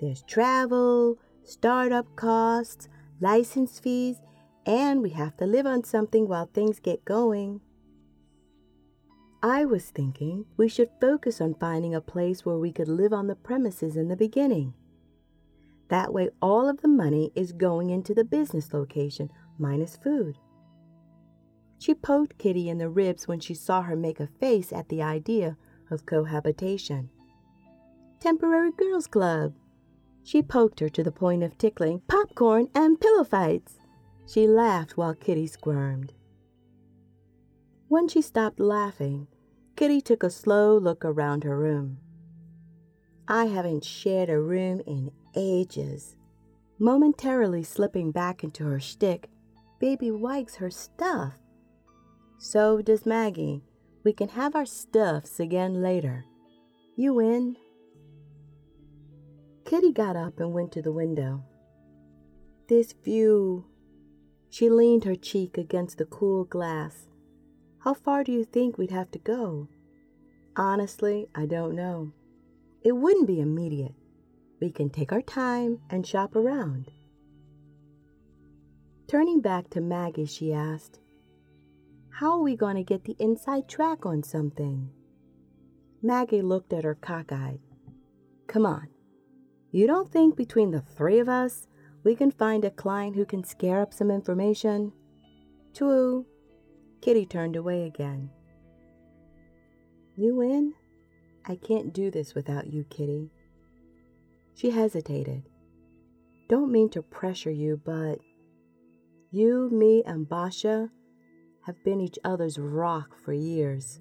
There's 0.00 0.22
travel, 0.22 1.18
startup 1.44 2.16
costs, 2.16 2.88
license 3.20 3.78
fees, 3.78 4.16
and 4.64 5.02
we 5.02 5.10
have 5.10 5.36
to 5.36 5.46
live 5.46 5.66
on 5.66 5.84
something 5.84 6.26
while 6.26 6.46
things 6.46 6.80
get 6.80 7.04
going. 7.04 7.60
I 9.42 9.64
was 9.64 9.86
thinking 9.86 10.46
we 10.56 10.68
should 10.68 10.90
focus 11.00 11.40
on 11.40 11.54
finding 11.54 11.94
a 11.94 12.00
place 12.00 12.46
where 12.46 12.58
we 12.58 12.72
could 12.72 12.88
live 12.88 13.12
on 13.12 13.26
the 13.26 13.34
premises 13.34 13.96
in 13.96 14.08
the 14.08 14.16
beginning. 14.16 14.74
That 15.90 16.12
way, 16.12 16.30
all 16.40 16.68
of 16.68 16.80
the 16.80 16.88
money 16.88 17.32
is 17.34 17.52
going 17.52 17.90
into 17.90 18.14
the 18.14 18.24
business 18.24 18.72
location 18.72 19.30
minus 19.58 19.96
food. 19.96 20.38
She 21.78 21.94
poked 21.94 22.38
Kitty 22.38 22.68
in 22.68 22.78
the 22.78 22.88
ribs 22.88 23.26
when 23.26 23.40
she 23.40 23.54
saw 23.54 23.82
her 23.82 23.96
make 23.96 24.20
a 24.20 24.28
face 24.28 24.72
at 24.72 24.88
the 24.88 25.02
idea 25.02 25.56
of 25.90 26.06
cohabitation. 26.06 27.10
Temporary 28.20 28.70
Girls 28.70 29.08
Club. 29.08 29.54
She 30.22 30.42
poked 30.42 30.78
her 30.78 30.88
to 30.90 31.02
the 31.02 31.10
point 31.10 31.42
of 31.42 31.58
tickling 31.58 32.02
popcorn 32.06 32.68
and 32.74 33.00
pillow 33.00 33.24
fights. 33.24 33.78
She 34.28 34.46
laughed 34.46 34.96
while 34.96 35.14
Kitty 35.14 35.48
squirmed. 35.48 36.12
When 37.88 38.06
she 38.06 38.22
stopped 38.22 38.60
laughing, 38.60 39.26
Kitty 39.74 40.00
took 40.00 40.22
a 40.22 40.30
slow 40.30 40.78
look 40.78 41.04
around 41.04 41.42
her 41.42 41.58
room. 41.58 41.98
I 43.30 43.44
haven't 43.44 43.84
shared 43.84 44.28
a 44.28 44.40
room 44.40 44.80
in 44.88 45.12
ages. 45.36 46.16
Momentarily 46.80 47.62
slipping 47.62 48.10
back 48.10 48.42
into 48.42 48.64
her 48.64 48.80
shtick, 48.80 49.30
Baby 49.78 50.10
likes 50.10 50.56
her 50.56 50.68
stuff. 50.68 51.34
So 52.38 52.82
does 52.82 53.06
Maggie. 53.06 53.62
We 54.02 54.12
can 54.12 54.30
have 54.30 54.56
our 54.56 54.66
stuffs 54.66 55.38
again 55.38 55.80
later. 55.80 56.24
You 56.96 57.20
in? 57.20 57.56
Kitty 59.64 59.92
got 59.92 60.16
up 60.16 60.40
and 60.40 60.52
went 60.52 60.72
to 60.72 60.82
the 60.82 60.90
window. 60.90 61.44
This 62.68 62.92
view. 63.04 63.64
She 64.50 64.68
leaned 64.68 65.04
her 65.04 65.14
cheek 65.14 65.56
against 65.56 65.98
the 65.98 66.04
cool 66.04 66.44
glass. 66.44 67.06
How 67.78 67.94
far 67.94 68.24
do 68.24 68.32
you 68.32 68.44
think 68.44 68.76
we'd 68.76 68.90
have 68.90 69.12
to 69.12 69.20
go? 69.20 69.68
Honestly, 70.56 71.28
I 71.32 71.46
don't 71.46 71.76
know. 71.76 72.12
It 72.82 72.92
wouldn't 72.92 73.26
be 73.26 73.40
immediate. 73.40 73.94
We 74.60 74.70
can 74.70 74.90
take 74.90 75.12
our 75.12 75.22
time 75.22 75.80
and 75.90 76.06
shop 76.06 76.34
around. 76.34 76.90
Turning 79.06 79.40
back 79.40 79.68
to 79.70 79.80
Maggie, 79.80 80.26
she 80.26 80.52
asked, 80.52 81.00
How 82.10 82.32
are 82.32 82.42
we 82.42 82.56
going 82.56 82.76
to 82.76 82.84
get 82.84 83.04
the 83.04 83.16
inside 83.18 83.68
track 83.68 84.06
on 84.06 84.22
something? 84.22 84.90
Maggie 86.02 86.42
looked 86.42 86.72
at 86.72 86.84
her 86.84 86.94
cockeyed. 86.94 87.60
Come 88.46 88.64
on. 88.64 88.88
You 89.70 89.86
don't 89.86 90.10
think 90.10 90.36
between 90.36 90.70
the 90.70 90.80
three 90.80 91.18
of 91.18 91.28
us 91.28 91.66
we 92.02 92.14
can 92.14 92.30
find 92.30 92.64
a 92.64 92.70
client 92.70 93.14
who 93.14 93.26
can 93.26 93.44
scare 93.44 93.80
up 93.80 93.92
some 93.92 94.10
information? 94.10 94.92
True. 95.74 96.26
Kitty 97.02 97.26
turned 97.26 97.56
away 97.56 97.84
again. 97.84 98.30
You 100.16 100.40
in? 100.40 100.74
I 101.46 101.56
can't 101.56 101.92
do 101.92 102.10
this 102.10 102.34
without 102.34 102.66
you, 102.66 102.84
Kitty. 102.84 103.30
She 104.54 104.70
hesitated. 104.70 105.48
Don't 106.48 106.72
mean 106.72 106.90
to 106.90 107.02
pressure 107.02 107.50
you, 107.50 107.80
but 107.84 108.18
you, 109.30 109.70
me, 109.70 110.02
and 110.04 110.28
Basha 110.28 110.90
have 111.64 111.82
been 111.84 112.00
each 112.00 112.18
other's 112.24 112.58
rock 112.58 113.16
for 113.24 113.32
years. 113.32 114.00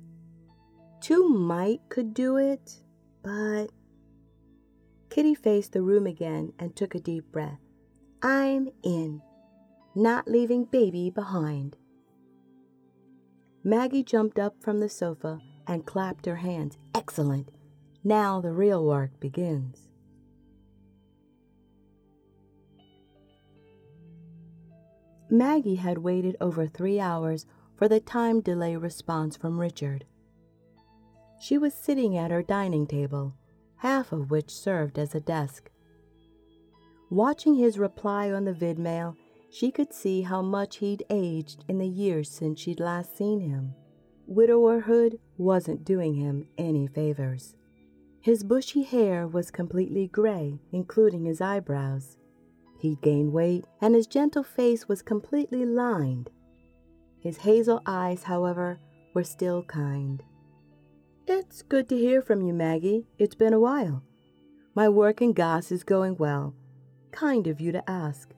Two 1.02 1.30
might 1.30 1.82
could 1.90 2.14
do 2.14 2.38
it, 2.38 2.82
but. 3.24 3.68
Kitty 5.10 5.34
faced 5.34 5.74
the 5.74 5.82
room 5.82 6.06
again 6.06 6.54
and 6.60 6.76
took 6.76 6.94
a 6.94 7.00
deep 7.00 7.32
breath. 7.32 7.60
I'm 8.22 8.70
in, 8.84 9.22
not 9.96 10.28
leaving 10.28 10.66
baby 10.66 11.10
behind. 11.10 11.78
Maggie 13.64 14.04
jumped 14.04 14.40
up 14.40 14.56
from 14.62 14.80
the 14.80 14.90
sofa 14.90 15.40
and 15.70 15.86
clapped 15.86 16.26
her 16.26 16.38
hands. 16.38 16.80
Excellent. 16.96 17.52
Now 18.04 18.42
the 18.42 18.52
real 18.52 18.84
work 18.84 19.20
begins. 19.20 19.88
Maggie 25.30 25.76
had 25.76 26.00
waited 26.00 26.36
over 26.42 26.66
three 26.66 27.00
hours 27.00 27.46
for 27.76 27.88
the 27.88 28.00
time 28.00 28.42
delay 28.42 28.76
response 28.76 29.38
from 29.38 29.60
Richard. 29.60 30.06
She 31.40 31.60
was 31.60 31.76
sitting 31.76 32.18
at 32.18 32.32
her 32.32 32.42
dining 32.42 32.88
table, 32.88 33.36
half 33.78 34.12
of 34.12 34.32
which 34.32 34.50
served 34.50 34.98
as 34.98 35.14
a 35.14 35.20
desk. 35.20 35.70
Watching 37.12 37.56
his 37.56 37.78
reply 37.78 38.32
on 38.32 38.46
the 38.46 38.54
vidmail, 38.54 39.16
she 39.52 39.70
could 39.70 39.94
see 39.94 40.24
how 40.24 40.42
much 40.42 40.78
he'd 40.78 41.06
aged 41.12 41.64
in 41.68 41.78
the 41.78 41.88
years 41.88 42.30
since 42.32 42.60
she'd 42.60 42.80
last 42.80 43.16
seen 43.16 43.40
him. 43.40 43.76
Widowerhood 44.30 45.18
wasn't 45.38 45.84
doing 45.84 46.14
him 46.14 46.48
any 46.58 46.86
favors. 46.86 47.56
His 48.22 48.44
bushy 48.44 48.84
hair 48.84 49.28
was 49.28 49.50
completely 49.50 50.08
gray, 50.08 50.60
including 50.72 51.26
his 51.26 51.42
eyebrows. 51.42 52.18
He'd 52.80 53.02
gained 53.02 53.34
weight, 53.34 53.66
and 53.82 53.96
his 53.96 54.06
gentle 54.06 54.44
face 54.44 54.88
was 54.88 55.02
completely 55.02 55.66
lined. 55.66 56.30
His 57.20 57.38
hazel 57.38 57.82
eyes, 57.86 58.24
however, 58.24 58.80
were 59.14 59.24
still 59.24 59.64
kind. 59.64 60.22
It's 61.28 61.64
good 61.64 61.90
to 61.90 61.98
hear 61.98 62.22
from 62.22 62.42
you, 62.42 62.54
Maggie. 62.54 63.08
It's 63.18 63.36
been 63.36 63.54
a 63.54 63.60
while. 63.60 64.04
My 64.76 64.90
work 64.90 65.22
in 65.22 65.34
Goss 65.34 65.72
is 65.72 65.84
going 65.84 66.18
well. 66.18 66.54
Kind 67.12 67.48
of 67.48 67.60
you 67.60 67.72
to 67.72 67.90
ask. 67.90 68.30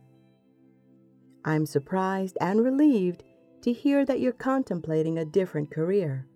I'm 1.44 1.66
surprised 1.66 2.38
and 2.40 2.64
relieved 2.64 3.24
to 3.62 3.74
hear 3.74 4.06
that 4.06 4.20
you're 4.20 4.32
contemplating 4.32 5.18
a 5.18 5.26
different 5.26 5.72
career. 5.72 6.28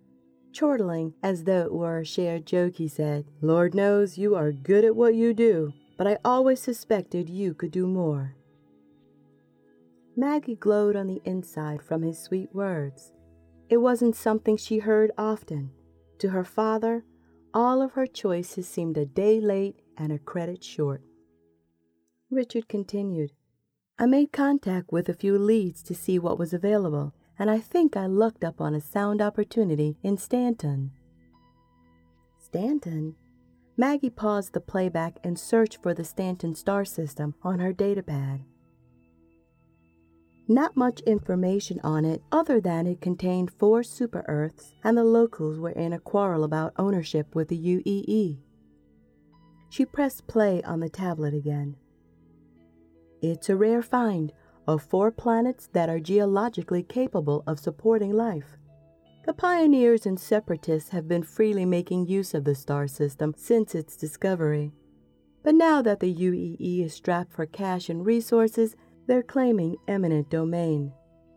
Chortling 0.52 1.14
as 1.22 1.44
though 1.44 1.62
it 1.62 1.72
were 1.72 1.98
a 1.98 2.04
shared 2.04 2.46
joke, 2.46 2.76
he 2.76 2.88
said, 2.88 3.26
Lord 3.40 3.74
knows 3.74 4.18
you 4.18 4.34
are 4.34 4.52
good 4.52 4.84
at 4.84 4.96
what 4.96 5.14
you 5.14 5.34
do 5.34 5.72
but 5.96 6.06
I 6.06 6.18
always 6.24 6.60
suspected 6.60 7.28
you 7.28 7.54
could 7.54 7.70
do 7.70 7.86
more. 7.86 8.34
Maggie 10.16 10.56
glowed 10.56 10.96
on 10.96 11.06
the 11.06 11.20
inside 11.24 11.82
from 11.82 12.02
his 12.02 12.18
sweet 12.18 12.54
words. 12.54 13.12
It 13.68 13.78
wasn't 13.78 14.16
something 14.16 14.56
she 14.56 14.78
heard 14.78 15.10
often. 15.18 15.70
To 16.20 16.30
her 16.30 16.44
father, 16.44 17.04
all 17.52 17.82
of 17.82 17.92
her 17.92 18.06
choices 18.06 18.68
seemed 18.68 18.96
a 18.96 19.06
day 19.06 19.40
late 19.40 19.80
and 19.96 20.12
a 20.12 20.18
credit 20.18 20.62
short. 20.62 21.02
Richard 22.30 22.68
continued, 22.68 23.32
I 23.98 24.04
made 24.04 24.30
contact 24.30 24.92
with 24.92 25.08
a 25.08 25.14
few 25.14 25.38
leads 25.38 25.82
to 25.84 25.94
see 25.94 26.18
what 26.18 26.38
was 26.38 26.52
available, 26.52 27.14
and 27.38 27.50
I 27.50 27.60
think 27.60 27.96
I 27.96 28.06
lucked 28.06 28.44
up 28.44 28.60
on 28.60 28.74
a 28.74 28.80
sound 28.80 29.22
opportunity 29.22 29.96
in 30.02 30.18
Stanton. 30.18 30.90
Stanton? 32.38 33.14
Maggie 33.78 34.10
paused 34.10 34.52
the 34.52 34.60
playback 34.60 35.18
and 35.24 35.38
searched 35.38 35.82
for 35.82 35.94
the 35.94 36.04
Stanton 36.04 36.54
star 36.54 36.84
system 36.84 37.34
on 37.42 37.58
her 37.58 37.72
datapad. 37.72 38.42
Not 40.46 40.76
much 40.76 41.00
information 41.00 41.80
on 41.82 42.04
it 42.04 42.22
other 42.30 42.60
than 42.60 42.86
it 42.86 43.00
contained 43.00 43.50
four 43.50 43.82
super 43.82 44.24
Earths 44.28 44.74
and 44.84 44.96
the 44.96 45.04
locals 45.04 45.58
were 45.58 45.70
in 45.70 45.92
a 45.94 45.98
quarrel 45.98 46.44
about 46.44 46.74
ownership 46.78 47.34
with 47.34 47.48
the 47.48 47.58
UEE. 47.58 48.38
She 49.70 49.84
pressed 49.84 50.26
play 50.26 50.62
on 50.62 50.80
the 50.80 50.88
tablet 50.88 51.34
again. 51.34 51.76
It's 53.30 53.48
a 53.48 53.56
rare 53.56 53.82
find 53.82 54.32
of 54.66 54.82
four 54.82 55.10
planets 55.10 55.68
that 55.72 55.88
are 55.88 56.00
geologically 56.00 56.82
capable 56.82 57.42
of 57.46 57.58
supporting 57.58 58.12
life. 58.12 58.56
The 59.24 59.32
pioneers 59.32 60.06
and 60.06 60.18
separatists 60.18 60.90
have 60.90 61.08
been 61.08 61.22
freely 61.22 61.64
making 61.64 62.06
use 62.06 62.34
of 62.34 62.44
the 62.44 62.54
star 62.54 62.86
system 62.86 63.34
since 63.36 63.74
its 63.74 63.96
discovery. 63.96 64.72
But 65.42 65.54
now 65.54 65.82
that 65.82 66.00
the 66.00 66.14
UEE 66.14 66.84
is 66.84 66.94
strapped 66.94 67.32
for 67.32 67.46
cash 67.46 67.88
and 67.88 68.06
resources, 68.06 68.76
they're 69.06 69.22
claiming 69.22 69.76
eminent 69.88 70.30
domain. 70.30 70.92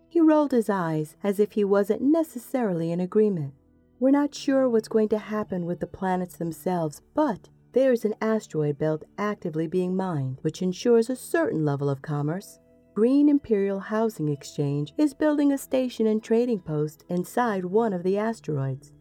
He 0.07 0.19
rolled 0.19 0.51
his 0.51 0.69
eyes 0.69 1.15
as 1.23 1.39
if 1.39 1.51
he 1.51 1.63
wasn't 1.63 2.01
necessarily 2.01 2.91
in 2.91 2.99
agreement. 2.99 3.53
We're 3.99 4.11
not 4.11 4.33
sure 4.33 4.69
what's 4.69 4.87
going 4.87 5.09
to 5.09 5.17
happen 5.17 5.65
with 5.65 5.79
the 5.79 5.87
planets 5.87 6.37
themselves, 6.37 7.01
but 7.13 7.49
there's 7.73 8.05
an 8.05 8.15
asteroid 8.21 8.77
belt 8.77 9.03
actively 9.17 9.67
being 9.67 9.95
mined, 9.95 10.39
which 10.41 10.61
ensures 10.61 11.09
a 11.09 11.15
certain 11.15 11.63
level 11.63 11.89
of 11.89 12.01
commerce. 12.01 12.59
Green 12.95 13.29
Imperial 13.29 13.79
Housing 13.79 14.27
Exchange 14.27 14.93
is 14.97 15.13
building 15.13 15.51
a 15.51 15.57
station 15.57 16.07
and 16.07 16.23
trading 16.23 16.59
post 16.59 17.05
inside 17.07 17.63
one 17.65 17.93
of 17.93 18.03
the 18.03 18.17
asteroids. 18.17 18.91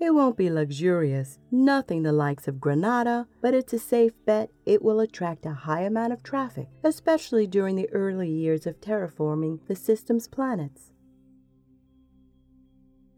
It 0.00 0.14
won't 0.14 0.36
be 0.36 0.50
luxurious, 0.50 1.38
nothing 1.50 2.02
the 2.02 2.12
likes 2.12 2.48
of 2.48 2.60
Granada, 2.60 3.28
but 3.42 3.52
it's 3.52 3.74
a 3.74 3.78
safe 3.78 4.12
bet 4.24 4.50
it 4.64 4.82
will 4.82 4.98
attract 5.00 5.44
a 5.44 5.52
high 5.52 5.82
amount 5.82 6.14
of 6.14 6.22
traffic, 6.22 6.68
especially 6.82 7.46
during 7.46 7.76
the 7.76 7.90
early 7.90 8.30
years 8.30 8.66
of 8.66 8.80
terraforming 8.80 9.60
the 9.68 9.76
system's 9.76 10.26
planets. 10.26 10.90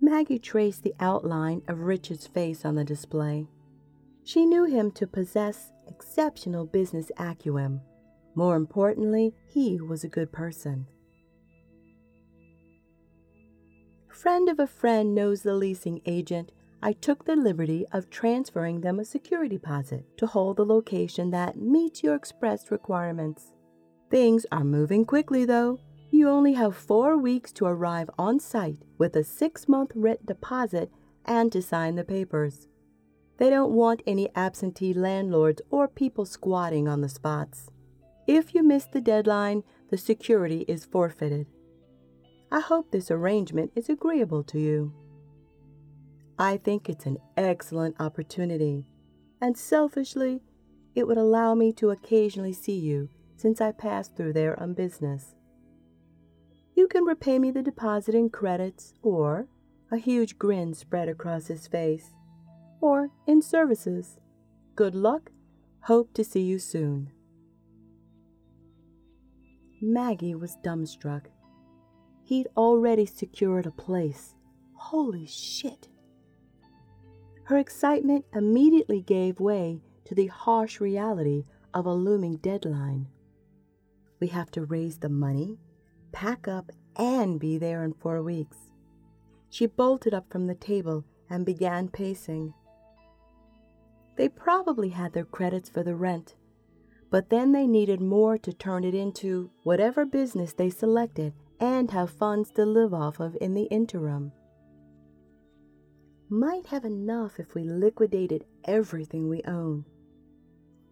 Maggie 0.01 0.41
traced 0.41 0.83
the 0.83 0.95
outline 0.99 1.63
of 1.69 1.83
Richard's 1.83 2.27
face 2.27 2.65
on 2.65 2.75
the 2.75 2.85
display. 2.85 3.47
She 4.25 4.47
knew 4.47 4.65
him 4.65 4.91
to 4.93 5.07
possess 5.07 5.73
exceptional 5.89 6.67
business 6.67 7.11
acumen 7.19 7.81
more 8.35 8.57
importantly, 8.57 9.35
he 9.47 9.81
was 9.81 10.05
a 10.05 10.09
good 10.09 10.33
person. 10.33 10.87
Friend 14.09 14.49
of 14.49 14.59
a 14.59 14.67
friend 14.67 15.15
knows 15.15 15.43
the 15.43 15.55
leasing 15.55 16.01
agent. 16.07 16.53
I 16.83 16.93
took 16.93 17.25
the 17.25 17.37
liberty 17.37 17.85
of 17.93 18.11
transferring 18.11 18.81
them 18.81 18.99
a 18.99 19.05
security 19.05 19.57
deposit 19.57 20.05
to 20.17 20.27
hold 20.27 20.57
the 20.57 20.65
location 20.65 21.31
that 21.31 21.57
meets 21.57 22.03
your 22.03 22.15
expressed 22.15 22.71
requirements. 22.71 23.53
Things 24.11 24.47
are 24.51 24.65
moving 24.65 25.05
quickly, 25.05 25.45
though. 25.45 25.79
You 26.11 26.29
only 26.29 26.55
have 26.55 26.77
four 26.77 27.17
weeks 27.17 27.53
to 27.53 27.67
arrive 27.67 28.11
on 28.19 28.39
site 28.39 28.83
with 28.99 29.17
a 29.17 29.25
six 29.25 29.69
month 29.69 29.93
rent 29.95 30.27
deposit 30.27 30.91
and 31.25 31.51
to 31.53 31.63
sign 31.63 31.97
the 31.97 32.05
papers. 32.05 32.69
They 33.43 33.51
don't 33.51 33.73
want 33.73 34.05
any 34.07 34.31
absentee 34.37 34.95
landlords 34.95 35.61
or 35.69 35.89
people 35.89 36.25
squatting 36.25 36.87
on 36.87 37.01
the 37.01 37.09
spots. 37.09 37.73
If 38.25 38.55
you 38.55 38.63
miss 38.63 38.85
the 38.85 39.01
deadline, 39.01 39.65
the 39.91 39.97
security 39.97 40.65
is 40.69 40.85
forfeited. 40.85 41.49
I 42.53 42.61
hope 42.61 42.93
this 42.93 43.11
arrangement 43.11 43.73
is 43.75 43.89
agreeable 43.89 44.45
to 44.45 44.61
you. 44.61 44.93
I 46.39 46.57
think 46.57 46.89
it's 46.89 47.05
an 47.05 47.19
excellent 47.37 47.97
opportunity, 47.99 48.87
and 49.41 49.59
selfishly, 49.59 50.41
it 50.95 51.09
would 51.09 51.19
allow 51.19 51.57
me 51.57 51.73
to 51.73 51.91
occasionally 51.91 52.53
see 52.53 52.79
you 52.79 53.09
since 53.37 53.61
I 53.61 53.73
pass 53.73 54.07
through 54.07 54.35
there 54.35 54.57
on 54.63 54.73
business. 54.75 55.35
You 56.77 56.87
can 56.87 57.03
repay 57.03 57.41
me 57.41 57.51
the 57.51 57.61
deposit 57.61 58.15
in 58.15 58.31
credits 58.31 58.95
or 59.03 59.49
a 59.91 59.97
huge 59.97 60.39
grin 60.39 60.75
spread 60.75 61.09
across 61.09 61.49
his 61.49 61.67
face, 61.67 62.15
or 62.83 63.09
in 63.27 63.41
services. 63.41 64.19
Good 64.77 64.95
luck. 64.95 65.31
Hope 65.85 66.13
to 66.15 66.25
see 66.25 66.43
you 66.43 66.59
soon. 66.59 67.11
Maggie 69.81 70.35
was 70.35 70.59
dumbstruck. 70.63 71.27
He'd 72.25 72.49
already 72.57 73.07
secured 73.07 73.67
a 73.67 73.71
place. 73.71 74.35
Holy 74.75 75.27
shit! 75.27 75.89
Her 77.45 77.59
excitement 77.59 78.25
immediately 78.35 79.01
gave 79.03 79.41
way 79.41 79.83
to 80.05 80.15
the 80.15 80.29
harsh 80.29 80.81
reality 80.81 81.45
of 81.75 81.87
a 81.87 81.93
looming 81.95 82.37
deadline. 82.37 83.09
We 84.21 84.29
have 84.29 84.51
to 84.53 84.65
raise 84.65 84.99
the 84.99 85.09
money, 85.09 85.59
pack 86.13 86.47
up, 86.47 86.71
and 86.97 87.41
be 87.41 87.59
there 87.59 87.83
in 87.83 87.95
four 87.95 88.23
weeks. 88.23 88.57
She 89.51 89.67
bolted 89.67 90.15
up 90.15 90.31
from 90.31 90.47
the 90.47 90.55
table 90.55 91.05
and 91.29 91.45
began 91.45 91.89
pacing. 91.89 92.55
They 94.17 94.29
probably 94.29 94.91
had 94.91 95.13
their 95.13 95.25
credits 95.25 95.69
for 95.69 95.83
the 95.83 95.95
rent, 95.95 96.35
but 97.11 97.31
then 97.31 97.53
they 97.53 97.67
needed 97.67 98.01
more 98.01 98.39
to 98.39 98.53
turn 98.53 98.85
it 98.85 98.95
into 98.95 99.51
whatever 99.63 100.05
business 100.05 100.53
they 100.53 100.71
selected 100.71 101.35
and 101.61 101.91
have 101.91 102.11
funds 102.11 102.51
to 102.53 102.67
live 102.67 102.93
off 102.93 103.21
of 103.21 103.37
in 103.41 103.55
the 103.55 103.65
interim. 103.65 104.33
Might 106.29 106.67
have 106.69 106.85
enough 106.85 107.39
if 107.39 107.55
we 107.55 107.63
liquidated 107.63 108.45
everything 108.65 109.29
we 109.29 109.43
own. 109.45 109.85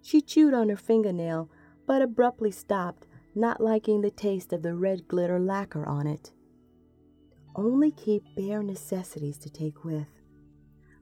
She 0.02 0.20
chewed 0.20 0.54
on 0.54 0.68
her 0.68 0.76
fingernail, 0.76 1.50
but 1.87 2.02
abruptly 2.02 2.50
stopped, 2.50 3.06
not 3.35 3.61
liking 3.61 4.00
the 4.00 4.11
taste 4.11 4.52
of 4.52 4.62
the 4.62 4.74
red 4.74 5.09
glitter 5.09 5.40
lacquer 5.40 5.87
on 5.87 6.06
it. 6.06 6.33
Only 7.56 7.90
keep 7.90 8.22
bare 8.37 8.62
necessities 8.62 9.38
to 9.38 9.50
take 9.50 9.85
with. 9.85 10.19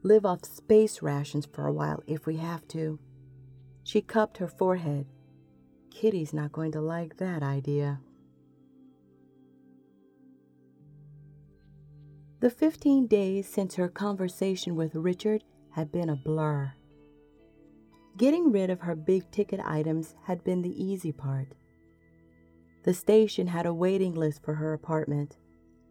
Live 0.02 0.24
off 0.24 0.44
space 0.44 1.02
rations 1.02 1.46
for 1.46 1.66
a 1.66 1.72
while 1.72 2.02
if 2.06 2.26
we 2.26 2.36
have 2.36 2.66
to. 2.68 2.98
She 3.82 4.00
cupped 4.00 4.38
her 4.38 4.48
forehead. 4.48 5.06
Kitty's 5.90 6.32
not 6.32 6.52
going 6.52 6.72
to 6.72 6.80
like 6.80 7.16
that 7.16 7.42
idea. 7.42 8.00
The 12.40 12.50
15 12.50 13.08
days 13.08 13.48
since 13.48 13.74
her 13.74 13.88
conversation 13.88 14.76
with 14.76 14.94
Richard 14.94 15.42
had 15.70 15.90
been 15.90 16.08
a 16.08 16.16
blur. 16.16 16.72
Getting 18.16 18.52
rid 18.52 18.70
of 18.70 18.80
her 18.80 18.94
big 18.94 19.30
ticket 19.30 19.60
items 19.64 20.14
had 20.24 20.44
been 20.44 20.62
the 20.62 20.84
easy 20.84 21.10
part. 21.10 21.48
The 22.84 22.94
station 22.94 23.48
had 23.48 23.66
a 23.66 23.74
waiting 23.74 24.14
list 24.14 24.44
for 24.44 24.54
her 24.54 24.72
apartment 24.72 25.36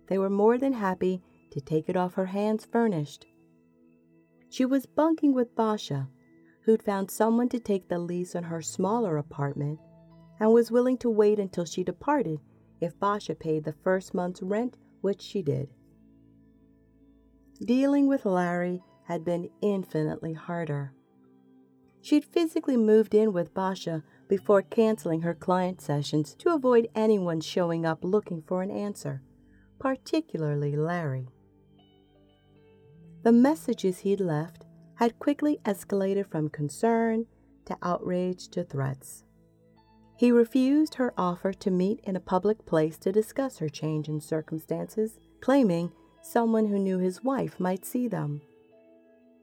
they 0.07 0.17
were 0.17 0.29
more 0.29 0.57
than 0.57 0.73
happy 0.73 1.21
to 1.51 1.61
take 1.61 1.89
it 1.89 1.97
off 1.97 2.13
her 2.13 2.27
hands 2.27 2.65
furnished. 2.65 3.25
She 4.49 4.65
was 4.65 4.85
bunking 4.85 5.33
with 5.33 5.55
Basha, 5.55 6.09
who'd 6.61 6.83
found 6.83 7.11
someone 7.11 7.49
to 7.49 7.59
take 7.59 7.87
the 7.87 7.99
lease 7.99 8.35
on 8.35 8.43
her 8.43 8.61
smaller 8.61 9.17
apartment 9.17 9.79
and 10.39 10.53
was 10.53 10.71
willing 10.71 10.97
to 10.99 11.09
wait 11.09 11.39
until 11.39 11.65
she 11.65 11.83
departed 11.83 12.39
if 12.79 12.99
Basha 12.99 13.35
paid 13.35 13.63
the 13.63 13.73
first 13.73 14.13
month's 14.13 14.41
rent, 14.41 14.77
which 15.01 15.21
she 15.21 15.41
did. 15.41 15.69
Dealing 17.59 18.07
with 18.07 18.25
Larry 18.25 18.83
had 19.05 19.25
been 19.25 19.49
infinitely 19.61 20.33
harder. 20.33 20.93
She'd 22.01 22.25
physically 22.25 22.77
moved 22.77 23.15
in 23.15 23.33
with 23.33 23.53
Basha 23.53 24.03
before 24.27 24.61
canceling 24.61 25.21
her 25.21 25.33
client 25.33 25.81
sessions 25.81 26.35
to 26.35 26.53
avoid 26.53 26.87
anyone 26.93 27.41
showing 27.41 27.85
up 27.85 28.03
looking 28.03 28.41
for 28.41 28.61
an 28.61 28.71
answer 28.71 29.21
particularly 29.79 30.75
Larry. 30.75 31.27
The 33.27 33.33
messages 33.33 33.99
he'd 33.99 34.21
left 34.21 34.63
had 34.95 35.19
quickly 35.19 35.59
escalated 35.65 36.27
from 36.27 36.47
concern 36.47 37.25
to 37.65 37.77
outrage 37.83 38.47
to 38.51 38.63
threats. 38.63 39.25
He 40.15 40.31
refused 40.31 40.95
her 40.95 41.13
offer 41.17 41.51
to 41.51 41.69
meet 41.69 41.99
in 42.05 42.15
a 42.15 42.21
public 42.21 42.65
place 42.65 42.97
to 42.99 43.11
discuss 43.11 43.57
her 43.57 43.67
change 43.67 44.07
in 44.07 44.21
circumstances, 44.21 45.19
claiming 45.41 45.91
someone 46.21 46.67
who 46.67 46.79
knew 46.79 46.99
his 46.99 47.21
wife 47.21 47.59
might 47.59 47.83
see 47.83 48.07
them. 48.07 48.43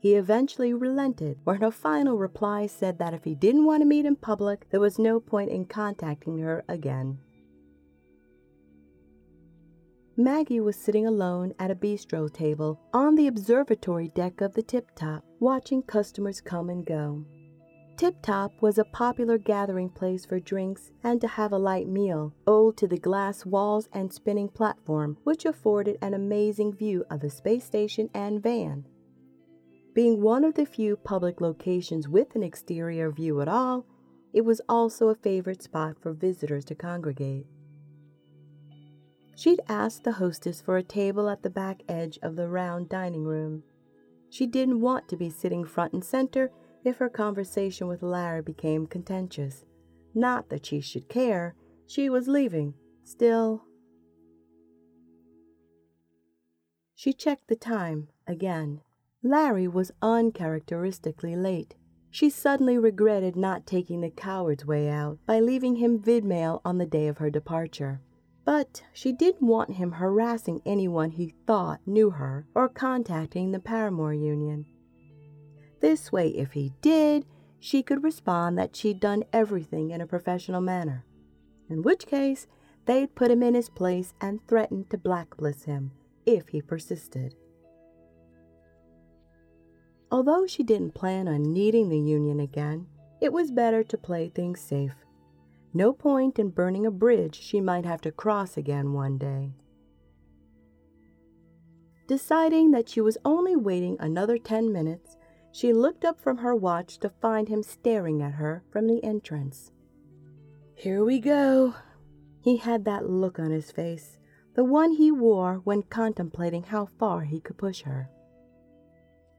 He 0.01 0.15
eventually 0.15 0.73
relented 0.73 1.41
when 1.45 1.61
her 1.61 1.71
final 1.71 2.17
reply 2.17 2.67
said 2.67 2.99
that 3.01 3.13
if 3.13 3.25
he 3.25 3.35
didn't 3.35 3.67
want 3.67 3.83
to 3.83 3.87
meet 3.87 4.07
in 4.07 4.17
public, 4.17 4.71
there 4.71 4.81
was 4.81 4.99
no 4.99 5.21
point 5.21 5.51
in 5.51 5.67
contacting 5.67 6.39
her 6.39 6.65
again. 6.69 7.19
Maggie 10.17 10.61
was 10.61 10.77
sitting 10.77 11.09
alone 11.09 11.53
at 11.59 11.73
a 11.73 11.75
bistro 11.75 12.33
table 12.33 12.79
on 12.93 13.17
the 13.17 13.27
observatory 13.27 14.07
deck 14.15 14.41
of 14.41 14.55
the 14.55 14.63
Tip 14.63 14.95
Top, 14.95 15.25
watching 15.41 15.83
customers 15.83 16.41
come 16.41 16.71
and 16.71 16.87
go. 16.87 17.25
Tip 17.97 18.23
Top 18.23 18.53
was 18.61 18.79
a 18.79 18.85
popular 18.85 19.39
gathering 19.39 19.89
place 19.89 20.25
for 20.25 20.39
drinks 20.39 20.93
and 21.03 21.21
to 21.21 21.27
have 21.27 21.51
a 21.51 21.59
light 21.59 21.89
meal, 21.89 22.33
owed 22.47 22.77
to 22.77 22.87
the 22.87 22.97
glass 22.97 23.45
walls 23.45 23.89
and 23.93 24.13
spinning 24.13 24.49
platform, 24.49 25.17
which 25.25 25.45
afforded 25.45 25.99
an 26.01 26.15
amazing 26.15 26.73
view 26.73 27.05
of 27.11 27.19
the 27.19 27.31
space 27.31 27.65
station 27.65 28.09
and 28.15 28.41
van. 28.41 28.85
Being 29.95 30.23
one 30.23 30.45
of 30.45 30.55
the 30.55 30.65
few 30.65 30.97
public 30.97 31.41
locations 31.41 32.09
with 32.09 32.37
an 32.37 32.45
exterior 32.45 33.11
view 33.11 33.41
at 33.41 33.49
all, 33.49 33.85
it 34.33 34.45
was 34.45 34.61
also 34.69 35.09
a 35.09 35.17
favorite 35.17 35.63
spot 35.63 35.97
for 36.01 36.13
visitors 36.13 36.65
to 36.67 36.77
congregate. 36.77 37.47
She'd 39.37 39.61
asked 39.69 40.05
the 40.05 40.13
hostess 40.13 40.61
for 40.61 40.77
a 40.77 40.83
table 40.83 41.29
at 41.29 41.43
the 41.43 41.51
back 41.51 41.83
edge 41.89 42.19
of 42.23 42.37
the 42.37 42.49
round 42.49 42.89
dining 42.89 43.25
room. 43.25 43.65
She 44.31 44.47
didn't 44.47 44.81
want 44.81 45.09
to 45.09 45.17
be 45.17 45.31
sitting 45.31 45.65
front 45.65 45.93
and 45.93 46.05
center 46.05 46.51
if 46.85 46.99
her 46.99 47.09
conversation 47.09 47.89
with 47.89 48.03
Larry 48.03 48.43
became 48.43 48.87
contentious. 48.87 49.65
Not 50.15 50.49
that 50.51 50.67
she 50.67 50.81
should 50.81 51.09
care, 51.09 51.55
she 51.87 52.09
was 52.09 52.29
leaving. 52.29 52.75
Still. 53.03 53.65
She 56.95 57.13
checked 57.13 57.49
the 57.49 57.57
time 57.57 58.09
again. 58.27 58.81
Larry 59.23 59.67
was 59.67 59.91
uncharacteristically 60.01 61.35
late. 61.35 61.75
She 62.11 62.31
suddenly 62.31 62.79
regretted 62.79 63.35
not 63.35 63.67
taking 63.67 64.01
the 64.01 64.11
coward's 64.11 64.65
way 64.65 64.89
out 64.89 65.19
by 65.27 65.41
leaving 65.41 65.77
him 65.77 65.99
vidmail 65.99 66.61
on 66.65 66.79
the 66.79 66.87
day 66.87 67.09
of 67.09 67.19
her 67.19 67.31
departure. 67.31 68.01
But 68.45 68.83
she 68.93 69.13
didn't 69.13 69.47
want 69.47 69.75
him 69.75 69.93
harassing 69.93 70.61
anyone 70.67 71.11
he 71.11 71.35
thought 71.47 71.81
knew 71.87 72.11
her 72.11 72.47
or 72.55 72.69
contacting 72.69 73.53
the 73.53 73.59
Paramour 73.59 74.13
Union. 74.13 74.67
This 75.81 76.13
way, 76.13 76.29
if 76.29 76.53
he 76.53 76.73
did, 76.81 77.27
she 77.59 77.83
could 77.83 78.05
respond 78.05 78.59
that 78.59 78.77
she'd 78.77 79.01
done 79.01 79.25
everything 79.33 79.91
in 79.91 80.01
a 80.01 80.07
professional 80.07 80.61
manner, 80.61 81.07
in 81.71 81.83
which 81.83 82.07
case 82.07 82.47
they'd 82.85 83.15
put 83.15 83.31
him 83.31 83.43
in 83.43 83.55
his 83.55 83.71
place 83.71 84.13
and 84.21 84.47
threaten 84.47 84.85
to 84.91 84.99
blacklist 84.99 85.65
him 85.65 85.93
if 86.27 86.49
he 86.49 86.61
persisted. 86.61 87.35
Although 90.11 90.47
she 90.47 90.63
didn't 90.63 90.95
plan 90.95 91.27
on 91.27 91.53
needing 91.53 91.89
the 91.89 91.99
union 91.99 92.41
again, 92.41 92.87
it 93.21 93.33
was 93.33 93.51
better 93.51 93.83
to 93.85 93.97
play 93.97 94.29
things 94.29 94.61
safe. 94.61 95.04
No 95.77 95.93
point 95.93 96.39
in 96.39 96.51
burning 96.51 96.87
a 96.87 96.91
bridge 96.93 97.41
she 97.41 97.61
might 97.61 97.85
have 97.85 98.01
to 98.03 98.13
cross 98.13 98.57
again 98.57 98.93
one 98.93 99.19
day. 99.19 99.57
Deciding 102.07 102.71
that 102.71 102.89
she 102.89 103.01
was 103.01 103.19
only 103.25 103.57
waiting 103.57 103.97
another 103.99 104.39
ten 104.39 104.73
minutes, 104.73 105.17
she 105.51 105.73
looked 105.73 106.05
up 106.05 106.21
from 106.21 106.39
her 106.39 106.55
watch 106.55 106.99
to 106.99 107.09
find 107.09 107.49
him 107.49 107.63
staring 107.63 108.23
at 108.23 108.35
her 108.35 108.63
from 108.71 108.87
the 108.87 109.03
entrance. 109.03 109.73
Here 110.77 111.05
we 111.05 111.19
go. 111.19 111.75
He 112.41 112.59
had 112.59 112.85
that 112.85 113.11
look 113.11 113.39
on 113.41 113.51
his 113.51 113.73
face, 113.73 114.19
the 114.55 114.65
one 114.65 114.93
he 114.93 115.11
wore 115.11 115.61
when 115.65 115.83
contemplating 115.83 116.63
how 116.63 116.87
far 116.87 117.23
he 117.23 117.41
could 117.41 117.59
push 117.59 117.83
her. 117.83 118.11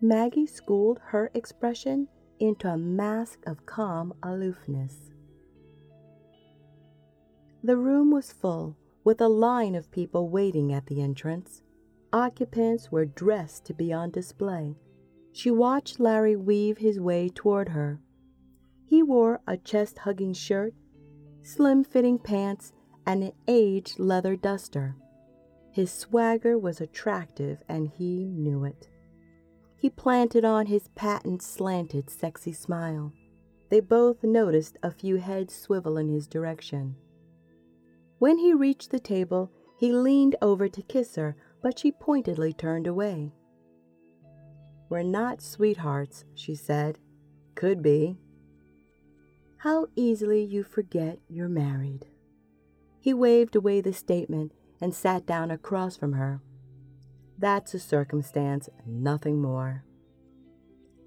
Maggie 0.02 0.48
schooled 0.48 1.00
her 1.06 1.32
expression 1.34 2.10
into 2.40 2.68
a 2.68 2.78
mask 2.78 3.40
of 3.46 3.66
calm 3.66 4.14
aloofness. 4.22 5.12
The 7.66 7.78
room 7.78 8.12
was 8.12 8.32
full, 8.32 8.78
with 9.04 9.20
a 9.20 9.28
line 9.28 9.74
of 9.74 9.90
people 9.90 10.30
waiting 10.30 10.72
at 10.72 10.86
the 10.86 11.02
entrance. 11.02 11.64
Occupants 12.14 12.92
were 12.92 13.06
dressed 13.06 13.66
to 13.66 13.74
be 13.74 13.92
on 13.92 14.12
display. 14.12 14.76
She 15.32 15.50
watched 15.50 16.00
Larry 16.00 16.36
weave 16.36 16.78
his 16.78 17.00
way 17.00 17.28
toward 17.28 17.70
her. 17.70 18.00
He 18.86 19.02
wore 19.02 19.42
a 19.48 19.58
chest 19.58 19.98
hugging 19.98 20.34
shirt, 20.34 20.76
slim 21.42 21.84
fitting 21.84 22.20
pants, 22.20 22.72
and 23.04 23.24
an 23.24 23.32
aged 23.48 23.98
leather 23.98 24.36
duster. 24.36 24.96
His 25.72 25.92
swagger 25.92 26.60
was 26.60 26.80
attractive 26.80 27.64
and 27.68 27.88
he 27.88 28.26
knew 28.26 28.64
it. 28.64 28.90
He 29.76 29.90
planted 29.90 30.46
on 30.46 30.68
his 30.68 30.90
patent 30.90 31.42
slanted, 31.42 32.12
sexy 32.12 32.54
smile. 32.54 33.12
They 33.70 33.80
both 33.80 34.24
noticed 34.24 34.78
a 34.84 34.92
few 34.92 35.16
heads 35.16 35.56
swivel 35.56 35.98
in 35.98 36.10
his 36.10 36.28
direction. 36.28 36.98
When 38.20 38.38
he 38.38 38.54
reached 38.54 38.92
the 38.92 39.00
table, 39.00 39.52
he 39.78 39.92
leaned 39.92 40.36
over 40.42 40.68
to 40.68 40.82
kiss 40.82 41.16
her, 41.16 41.36
but 41.62 41.80
she 41.80 41.92
pointedly 41.92 42.54
turned 42.54 42.88
away. 42.88 43.34
We're 44.90 45.04
not 45.04 45.42
sweethearts, 45.42 46.26
she 46.36 46.56
said. 46.56 47.00
Could 47.56 47.82
be. 47.82 48.18
How 49.58 49.88
easily 49.96 50.44
you 50.44 50.64
forget 50.64 51.20
you're 51.28 51.50
married. 51.50 52.06
He 53.00 53.14
waved 53.14 53.56
away 53.56 53.82
the 53.82 53.94
statement 53.94 54.52
and 54.80 54.94
sat 54.94 55.26
down 55.26 55.52
across 55.52 55.98
from 55.98 56.14
her. 56.14 56.42
That's 57.38 57.74
a 57.74 57.80
circumstance, 57.80 58.70
nothing 58.86 59.42
more. 59.42 59.84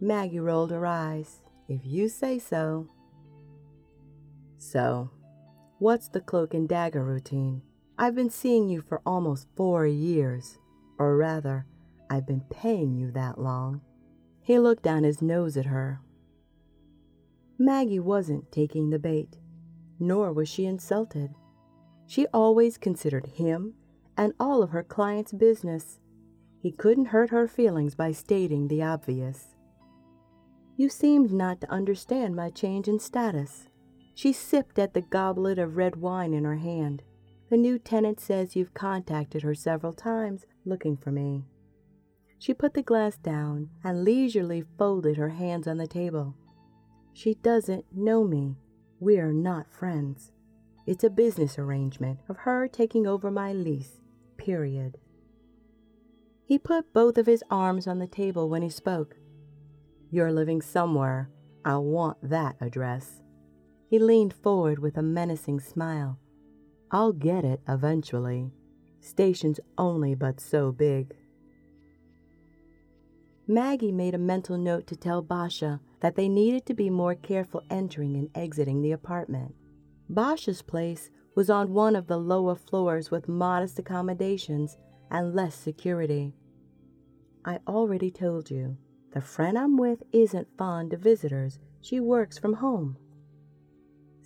Maggie 0.01 0.40
rolled 0.40 0.71
her 0.71 0.87
eyes. 0.87 1.40
If 1.68 1.81
you 1.85 2.09
say 2.09 2.38
so. 2.38 2.88
So, 4.57 5.11
what's 5.79 6.09
the 6.09 6.21
cloak 6.21 6.55
and 6.55 6.69
dagger 6.69 7.05
routine? 7.05 7.62
I've 7.97 8.14
been 8.14 8.31
seeing 8.31 8.69
you 8.69 8.81
for 8.81 9.01
almost 9.07 9.49
four 9.57 9.87
years, 9.87 10.59
or 10.99 11.17
rather, 11.17 11.67
I've 12.11 12.27
been 12.27 12.45
paying 12.51 12.95
you 12.95 13.11
that 13.12 13.41
long. 13.41 13.81
He 14.43 14.59
looked 14.59 14.83
down 14.83 15.05
his 15.05 15.21
nose 15.21 15.57
at 15.57 15.67
her. 15.67 16.01
Maggie 17.59 18.01
wasn't 18.01 18.51
taking 18.53 18.91
the 18.91 18.99
bait, 18.99 19.38
nor 19.99 20.33
was 20.33 20.49
she 20.49 20.64
insulted. 20.64 21.35
She 22.07 22.27
always 22.33 22.79
considered 22.79 23.27
him 23.27 23.75
and 24.17 24.33
all 24.41 24.62
of 24.62 24.71
her 24.71 24.83
clients' 24.83 25.33
business. 25.33 26.01
He 26.61 26.73
couldn't 26.73 27.07
hurt 27.07 27.31
her 27.31 27.47
feelings 27.47 27.95
by 27.95 28.12
stating 28.12 28.69
the 28.69 28.83
obvious. 28.83 29.55
You 30.77 30.88
seemed 30.88 31.33
not 31.33 31.61
to 31.61 31.71
understand 31.71 32.35
my 32.35 32.51
change 32.51 32.88
in 32.88 32.99
status. 32.99 33.67
She 34.18 34.33
sipped 34.33 34.81
at 34.81 34.94
the 34.94 35.00
goblet 35.00 35.61
of 35.61 35.76
red 35.76 35.94
wine 35.94 36.35
in 36.35 36.42
her 36.42 36.57
hand. 36.57 37.04
The 37.50 37.57
new 37.57 37.78
tenant 37.78 38.18
says 38.18 38.57
you've 38.57 38.74
contacted 38.74 39.42
her 39.42 39.54
several 39.54 39.92
times 39.92 40.44
looking 40.64 40.96
for 40.96 41.12
me. 41.12 41.44
She 42.37 42.52
put 42.52 42.74
the 42.74 42.83
glass 42.83 43.16
down 43.16 43.70
and 43.85 44.02
leisurely 44.02 44.64
folded 44.76 45.18
her 45.18 45.28
hands 45.28 45.68
on 45.68 45.76
the 45.76 45.87
table. 45.87 46.35
She 47.12 47.35
doesn't 47.35 47.85
know 47.94 48.24
me. 48.24 48.57
We're 48.98 49.31
not 49.31 49.72
friends. 49.72 50.33
It's 50.85 51.04
a 51.04 51.11
business 51.11 51.57
arrangement 51.57 52.18
of 52.28 52.38
her 52.38 52.66
taking 52.66 53.07
over 53.07 53.31
my 53.31 53.52
lease, 53.52 54.00
period. 54.37 54.98
He 56.44 56.59
put 56.59 56.92
both 56.92 57.18
of 57.18 57.26
his 57.26 57.44
arms 57.52 57.87
on 57.87 58.00
the 58.00 58.09
table 58.09 58.48
when 58.48 58.62
he 58.62 58.68
spoke. 58.68 59.14
You're 60.11 60.33
living 60.33 60.61
somewhere. 60.61 61.31
I 61.64 61.76
want 61.76 62.16
that 62.28 62.57
address. 62.61 63.22
He 63.88 63.98
leaned 63.98 64.35
forward 64.35 64.79
with 64.79 64.96
a 64.96 65.03
menacing 65.03 65.61
smile. 65.61 66.18
I'll 66.90 67.12
get 67.12 67.44
it 67.44 67.61
eventually. 67.66 68.53
Station's 69.01 69.61
only 69.77 70.14
but 70.14 70.40
so 70.40 70.72
big. 70.72 71.14
Maggie 73.46 73.92
made 73.92 74.14
a 74.14 74.18
mental 74.18 74.59
note 74.59 74.87
to 74.88 74.96
tell 74.96 75.22
Basha 75.22 75.81
that 76.01 76.16
they 76.16 76.29
needed 76.29 76.66
to 76.66 76.74
be 76.74 76.90
more 76.90 77.14
careful 77.14 77.62
entering 77.70 78.14
and 78.14 78.29
exiting 78.35 78.83
the 78.83 78.92
apartment. 78.92 79.55
Basha's 80.11 80.61
place 80.61 81.09
was 81.35 81.48
on 81.48 81.72
one 81.72 81.96
of 81.96 82.09
the 82.09 82.18
lower 82.18 82.55
floors 82.55 83.11
with 83.11 83.27
modest 83.27 83.79
accommodations 83.79 84.77
and 85.11 85.35
less 85.35 85.55
security. 85.55 86.35
I 87.44 87.61
already 87.66 88.11
told 88.11 88.51
you, 88.51 88.77
the 89.12 89.22
friend 89.22 89.57
I'm 89.57 89.79
with 89.79 90.03
isn't 90.12 90.59
fond 90.59 90.92
of 90.92 91.01
visitors. 91.01 91.59
She 91.81 92.01
works 92.01 92.37
from 92.37 92.55
home. 92.55 92.98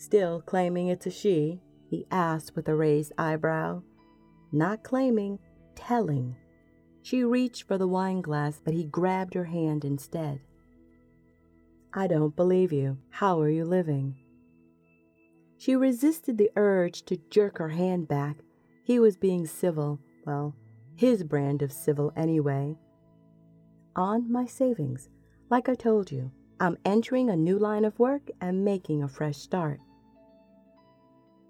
Still 0.03 0.41
claiming 0.41 0.89
it's 0.89 1.07
a 1.07 1.13
she, 1.13 1.61
he 1.89 2.07
asked 2.11 2.57
with 2.57 2.69
a 2.69 2.75
raised 2.75 3.13
eyebrow. 3.17 3.83
Not 4.51 4.83
claiming, 4.83 5.39
telling. 5.77 6.35
She 7.03 7.23
reached 7.23 7.69
for 7.69 7.79
the 7.79 7.87
wine 7.87 8.21
glass, 8.21 8.61
but 8.65 8.75
he 8.75 8.83
grabbed 8.83 9.35
her 9.35 9.45
hand 9.45 9.85
instead. 9.85 10.41
I 11.95 12.09
don't 12.09 12.35
believe 12.35 12.73
you. 12.73 12.99
How 13.11 13.41
are 13.41 13.49
you 13.49 13.65
living? 13.65 14.17
She 15.57 15.77
resisted 15.77 16.37
the 16.37 16.51
urge 16.57 17.05
to 17.05 17.21
jerk 17.31 17.59
her 17.59 17.69
hand 17.69 18.09
back. 18.09 18.39
He 18.83 18.99
was 18.99 19.17
being 19.17 19.47
civil, 19.47 20.01
well, 20.27 20.57
his 20.97 21.23
brand 21.23 21.63
of 21.63 21.73
civil 21.73 22.13
anyway 22.17 22.77
on 23.95 24.33
my 24.33 24.47
savings. 24.47 25.09
Like 25.49 25.69
I 25.69 25.77
told 25.77 26.11
you, 26.11 26.33
I'm 26.59 26.77
entering 26.85 27.31
a 27.31 27.37
new 27.37 27.57
line 27.57 27.85
of 27.85 28.01
work 28.01 28.31
and 28.41 28.65
making 28.65 29.05
a 29.05 29.09
fresh 29.09 29.37
start. 29.37 29.79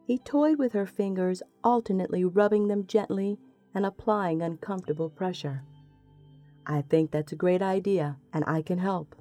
He 0.04 0.18
toyed 0.18 0.58
with 0.58 0.72
her 0.72 0.86
fingers, 0.86 1.42
alternately 1.62 2.24
rubbing 2.24 2.68
them 2.68 2.86
gently 2.86 3.38
and 3.74 3.86
applying 3.86 4.42
uncomfortable 4.42 5.08
pressure. 5.08 5.62
I 6.66 6.82
think 6.82 7.10
that's 7.10 7.32
a 7.32 7.36
great 7.36 7.62
idea, 7.62 8.18
and 8.32 8.44
I 8.46 8.62
can 8.62 8.78
help. 8.78 9.14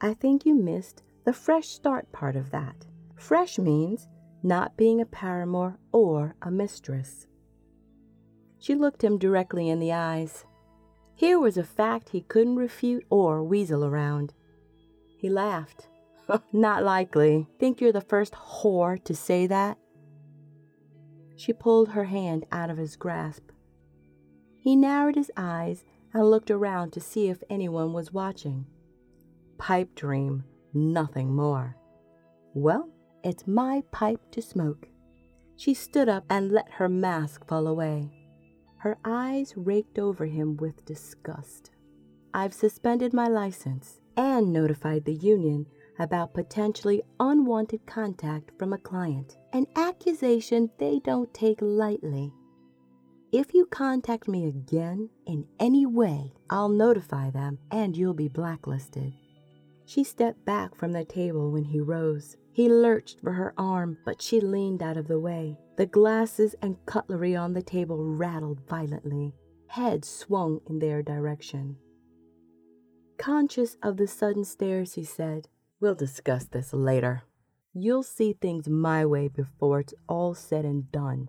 I 0.00 0.14
think 0.14 0.44
you 0.44 0.54
missed 0.54 1.02
the 1.24 1.32
fresh 1.32 1.68
start 1.68 2.12
part 2.12 2.36
of 2.36 2.50
that. 2.50 2.86
Fresh 3.16 3.58
means 3.58 4.08
not 4.42 4.76
being 4.76 5.00
a 5.00 5.06
paramour 5.06 5.78
or 5.92 6.34
a 6.42 6.50
mistress. 6.50 7.26
She 8.58 8.74
looked 8.74 9.02
him 9.02 9.18
directly 9.18 9.68
in 9.68 9.78
the 9.78 9.92
eyes. 9.92 10.44
Here 11.14 11.38
was 11.38 11.56
a 11.56 11.64
fact 11.64 12.10
he 12.10 12.20
couldn't 12.22 12.56
refute 12.56 13.04
or 13.08 13.42
weasel 13.42 13.84
around. 13.84 14.34
He 15.16 15.30
laughed. 15.30 15.88
Not 16.52 16.82
likely. 16.82 17.48
Think 17.58 17.80
you're 17.80 17.92
the 17.92 18.00
first 18.00 18.34
whore 18.34 19.02
to 19.04 19.14
say 19.14 19.46
that? 19.46 19.78
She 21.36 21.52
pulled 21.52 21.90
her 21.90 22.04
hand 22.04 22.46
out 22.52 22.70
of 22.70 22.78
his 22.78 22.96
grasp. 22.96 23.50
He 24.56 24.76
narrowed 24.76 25.16
his 25.16 25.30
eyes 25.36 25.84
and 26.12 26.30
looked 26.30 26.50
around 26.50 26.92
to 26.92 27.00
see 27.00 27.28
if 27.28 27.42
anyone 27.50 27.92
was 27.92 28.12
watching. 28.12 28.66
Pipe 29.58 29.94
dream, 29.94 30.44
nothing 30.72 31.34
more. 31.34 31.76
Well, 32.54 32.88
it's 33.22 33.46
my 33.46 33.82
pipe 33.90 34.20
to 34.32 34.42
smoke. 34.42 34.88
She 35.56 35.74
stood 35.74 36.08
up 36.08 36.24
and 36.30 36.52
let 36.52 36.70
her 36.72 36.88
mask 36.88 37.46
fall 37.46 37.66
away. 37.66 38.10
Her 38.78 38.98
eyes 39.04 39.54
raked 39.56 39.98
over 39.98 40.26
him 40.26 40.56
with 40.56 40.84
disgust. 40.84 41.70
I've 42.32 42.52
suspended 42.52 43.12
my 43.12 43.28
license 43.28 44.00
and 44.16 44.52
notified 44.52 45.04
the 45.04 45.14
union 45.14 45.66
about 45.98 46.34
potentially 46.34 47.02
unwanted 47.20 47.86
contact 47.86 48.50
from 48.58 48.72
a 48.72 48.78
client, 48.78 49.36
an 49.52 49.66
accusation 49.76 50.70
they 50.78 51.00
don't 51.04 51.32
take 51.32 51.58
lightly. 51.60 52.32
If 53.32 53.52
you 53.52 53.66
contact 53.66 54.28
me 54.28 54.46
again 54.46 55.10
in 55.26 55.46
any 55.58 55.86
way, 55.86 56.34
I'll 56.50 56.68
notify 56.68 57.30
them 57.30 57.58
and 57.70 57.96
you'll 57.96 58.14
be 58.14 58.28
blacklisted. 58.28 59.12
She 59.86 60.04
stepped 60.04 60.44
back 60.44 60.76
from 60.76 60.92
the 60.92 61.04
table 61.04 61.50
when 61.50 61.64
he 61.64 61.80
rose. 61.80 62.36
He 62.52 62.68
lurched 62.68 63.20
for 63.20 63.32
her 63.32 63.52
arm, 63.58 63.98
but 64.04 64.22
she 64.22 64.40
leaned 64.40 64.82
out 64.82 64.96
of 64.96 65.08
the 65.08 65.18
way. 65.18 65.58
The 65.76 65.86
glasses 65.86 66.54
and 66.62 66.76
cutlery 66.86 67.34
on 67.34 67.52
the 67.52 67.62
table 67.62 68.04
rattled 68.04 68.60
violently. 68.68 69.34
Heads 69.66 70.08
swung 70.08 70.60
in 70.68 70.78
their 70.78 71.02
direction. 71.02 71.76
Conscious 73.18 73.76
of 73.82 73.96
the 73.96 74.06
sudden 74.06 74.44
stares, 74.44 74.94
he 74.94 75.04
said, 75.04 75.48
We'll 75.84 75.94
discuss 75.94 76.46
this 76.46 76.72
later. 76.72 77.24
You'll 77.74 78.04
see 78.04 78.32
things 78.32 78.70
my 78.70 79.04
way 79.04 79.28
before 79.28 79.80
it's 79.80 79.92
all 80.08 80.32
said 80.34 80.64
and 80.64 80.90
done. 80.90 81.28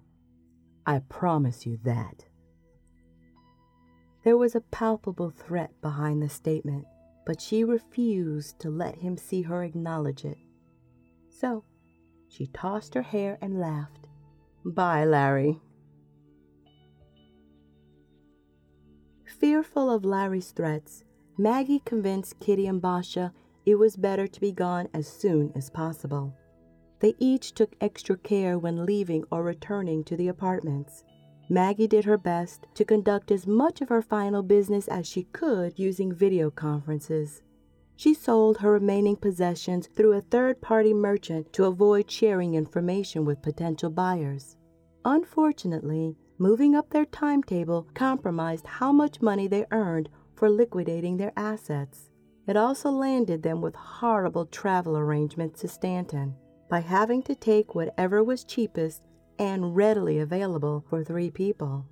I 0.86 1.00
promise 1.00 1.66
you 1.66 1.78
that. 1.84 2.24
There 4.24 4.38
was 4.38 4.56
a 4.56 4.62
palpable 4.62 5.30
threat 5.30 5.72
behind 5.82 6.22
the 6.22 6.30
statement, 6.30 6.86
but 7.26 7.42
she 7.42 7.66
refused 7.66 8.58
to 8.62 8.70
let 8.70 8.96
him 8.96 9.18
see 9.18 9.42
her 9.42 9.62
acknowledge 9.62 10.24
it. 10.24 10.38
So 11.28 11.66
she 12.30 12.48
tossed 12.48 12.94
her 12.94 13.02
hair 13.02 13.38
and 13.42 13.60
laughed. 13.60 14.08
Bye, 14.64 15.04
Larry. 15.04 15.60
Fearful 19.26 19.90
of 19.90 20.06
Larry's 20.06 20.52
threats, 20.52 21.04
Maggie 21.38 21.82
convinced 21.84 22.40
Kitty 22.40 22.68
and 22.68 22.82
Basha 22.82 23.34
it 23.66 23.76
was 23.76 23.96
better 23.96 24.28
to 24.28 24.40
be 24.40 24.52
gone 24.52 24.88
as 24.94 25.08
soon 25.08 25.52
as 25.56 25.70
possible. 25.70 26.34
They 27.00 27.16
each 27.20 27.54
took 27.54 27.76
extra 27.82 28.18
care 28.18 28.58
when 28.58 28.86
leaving 28.86 29.24
or 29.32 29.44
returning 29.44 30.04
to 30.06 30.16
the 30.16 30.28
apartments. 30.28 31.04
Maggie 31.50 31.88
did 31.88 32.06
her 32.06 32.18
best 32.18 32.66
to 32.74 32.86
conduct 32.86 33.32
as 33.32 33.46
much 33.46 33.82
of 33.82 33.90
her 33.90 34.02
final 34.02 34.42
business 34.42 34.88
as 34.88 35.06
she 35.06 35.24
could 35.24 35.78
using 35.78 36.14
video 36.14 36.50
conferences. 36.50 37.42
She 37.98 38.14
sold 38.14 38.58
her 38.58 38.72
remaining 38.72 39.16
possessions 39.16 39.88
through 39.88 40.14
a 40.14 40.22
third 40.22 40.62
party 40.62 40.94
merchant 40.94 41.54
to 41.54 41.66
avoid 41.66 42.10
sharing 42.10 42.56
information 42.56 43.26
with 43.26 43.42
potential 43.42 43.90
buyers. 43.90 44.58
Unfortunately, 45.06 46.18
moving 46.38 46.76
up 46.76 46.90
their 46.90 47.06
timetable 47.06 47.88
compromised 47.94 48.66
how 48.66 48.92
much 48.92 49.22
money 49.22 49.48
they 49.48 49.66
earned 49.72 50.10
for 50.34 50.50
liquidating 50.50 51.18
their 51.18 51.32
assets. 51.38 52.10
It 52.48 52.56
also 52.56 52.92
landed 52.92 53.42
them 53.42 53.62
with 53.62 53.76
horrible 53.76 54.46
travel 54.46 54.98
arrangements 54.98 55.62
to 55.62 55.68
Stanton 55.68 56.36
by 56.70 56.80
having 56.80 57.24
to 57.24 57.36
take 57.36 57.74
whatever 57.74 58.24
was 58.24 58.44
cheapest 58.44 59.02
and 59.40 59.76
readily 59.76 60.20
available 60.20 60.86
for 60.90 61.04
three 61.04 61.32
people. 61.32 61.88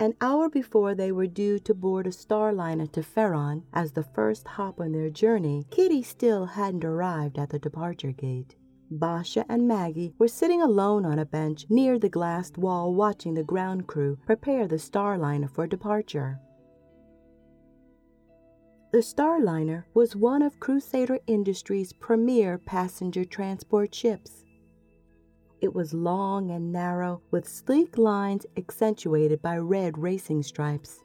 An 0.00 0.14
hour 0.20 0.48
before 0.48 0.94
they 0.94 1.12
were 1.12 1.26
due 1.26 1.58
to 1.60 1.72
board 1.74 2.06
a 2.06 2.10
starliner 2.10 2.90
to 2.92 3.02
Ferron 3.02 3.62
as 3.72 3.92
the 3.92 4.02
first 4.02 4.48
hop 4.48 4.80
on 4.80 4.92
their 4.92 5.08
journey, 5.08 5.66
Kitty 5.70 6.02
still 6.02 6.46
hadn't 6.46 6.84
arrived 6.84 7.38
at 7.38 7.50
the 7.50 7.58
departure 7.58 8.10
gate. 8.10 8.56
Basha 8.90 9.44
and 9.48 9.68
Maggie 9.68 10.14
were 10.18 10.28
sitting 10.28 10.60
alone 10.60 11.06
on 11.06 11.18
a 11.18 11.24
bench 11.24 11.66
near 11.68 11.98
the 11.98 12.08
glassed 12.08 12.58
wall 12.58 12.94
watching 12.94 13.34
the 13.34 13.44
ground 13.44 13.86
crew 13.86 14.18
prepare 14.26 14.66
the 14.66 14.76
starliner 14.76 15.48
for 15.48 15.66
departure. 15.66 16.40
The 18.94 19.00
Starliner 19.00 19.86
was 19.92 20.14
one 20.14 20.40
of 20.40 20.60
Crusader 20.60 21.18
Industries' 21.26 21.92
premier 21.92 22.58
passenger 22.58 23.24
transport 23.24 23.92
ships. 23.92 24.44
It 25.60 25.74
was 25.74 25.92
long 25.92 26.52
and 26.52 26.70
narrow, 26.70 27.20
with 27.32 27.48
sleek 27.48 27.98
lines 27.98 28.46
accentuated 28.56 29.42
by 29.42 29.58
red 29.58 29.98
racing 29.98 30.44
stripes. 30.44 31.02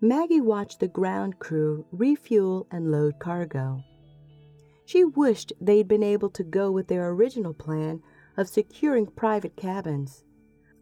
Maggie 0.00 0.40
watched 0.40 0.80
the 0.80 0.88
ground 0.88 1.38
crew 1.38 1.86
refuel 1.92 2.66
and 2.72 2.90
load 2.90 3.20
cargo. 3.20 3.84
She 4.86 5.04
wished 5.04 5.52
they'd 5.60 5.86
been 5.86 6.02
able 6.02 6.30
to 6.30 6.42
go 6.42 6.72
with 6.72 6.88
their 6.88 7.10
original 7.10 7.54
plan 7.54 8.02
of 8.36 8.48
securing 8.48 9.06
private 9.06 9.54
cabins. 9.54 10.24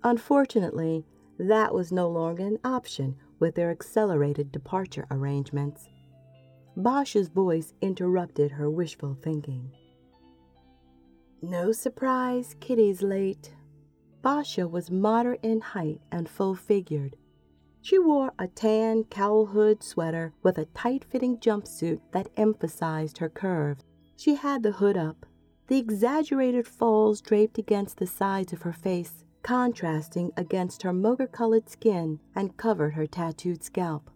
Unfortunately, 0.03 1.05
that 1.39 1.75
was 1.75 1.93
no 1.93 2.09
longer 2.09 2.47
an 2.47 2.59
option 2.65 3.17
with 3.39 3.55
their 3.55 3.71
accelerated 3.71 4.53
departure 4.53 5.07
arrangements. 5.11 5.89
Basha's 6.77 7.29
voice 7.29 7.75
interrupted 7.81 8.53
her 8.53 8.71
wishful 8.71 9.17
thinking. 9.23 9.73
No 11.43 11.73
surprise, 11.73 12.57
Kitty's 12.61 13.03
late. 13.03 13.55
Basha 14.23 14.67
was 14.67 14.91
moderate 14.91 15.41
in 15.43 15.61
height 15.61 16.01
and 16.11 16.29
full 16.29 16.55
figured. 16.55 17.17
She 17.81 17.99
wore 17.99 18.33
a 18.39 18.49
tan 18.49 19.05
cowl 19.05 19.47
hood 19.47 19.83
sweater 19.83 20.33
with 20.43 20.59
a 20.59 20.67
tight 20.67 21.05
fitting 21.05 21.39
jumpsuit 21.39 22.01
that 22.13 22.31
emphasized 22.37 23.19
her 23.19 23.29
curves. 23.29 23.85
She 24.17 24.35
had 24.35 24.63
the 24.63 24.73
hood 24.73 24.97
up, 24.97 25.25
the 25.69 25.79
exaggerated 25.79 26.67
folds 26.67 27.21
draped 27.21 27.59
against 27.59 27.99
the 27.99 28.07
sides 28.07 28.53
of 28.53 28.63
her 28.63 28.73
face 28.73 29.25
contrasting 29.49 30.31
against 30.37 30.83
her 30.83 30.93
mocha 30.93 31.27
colored 31.27 31.71
skin 31.71 32.21
and 32.37 32.59
covered 32.59 32.91
her 32.91 33.07
tattooed 33.07 33.65
scalp. 33.65 34.11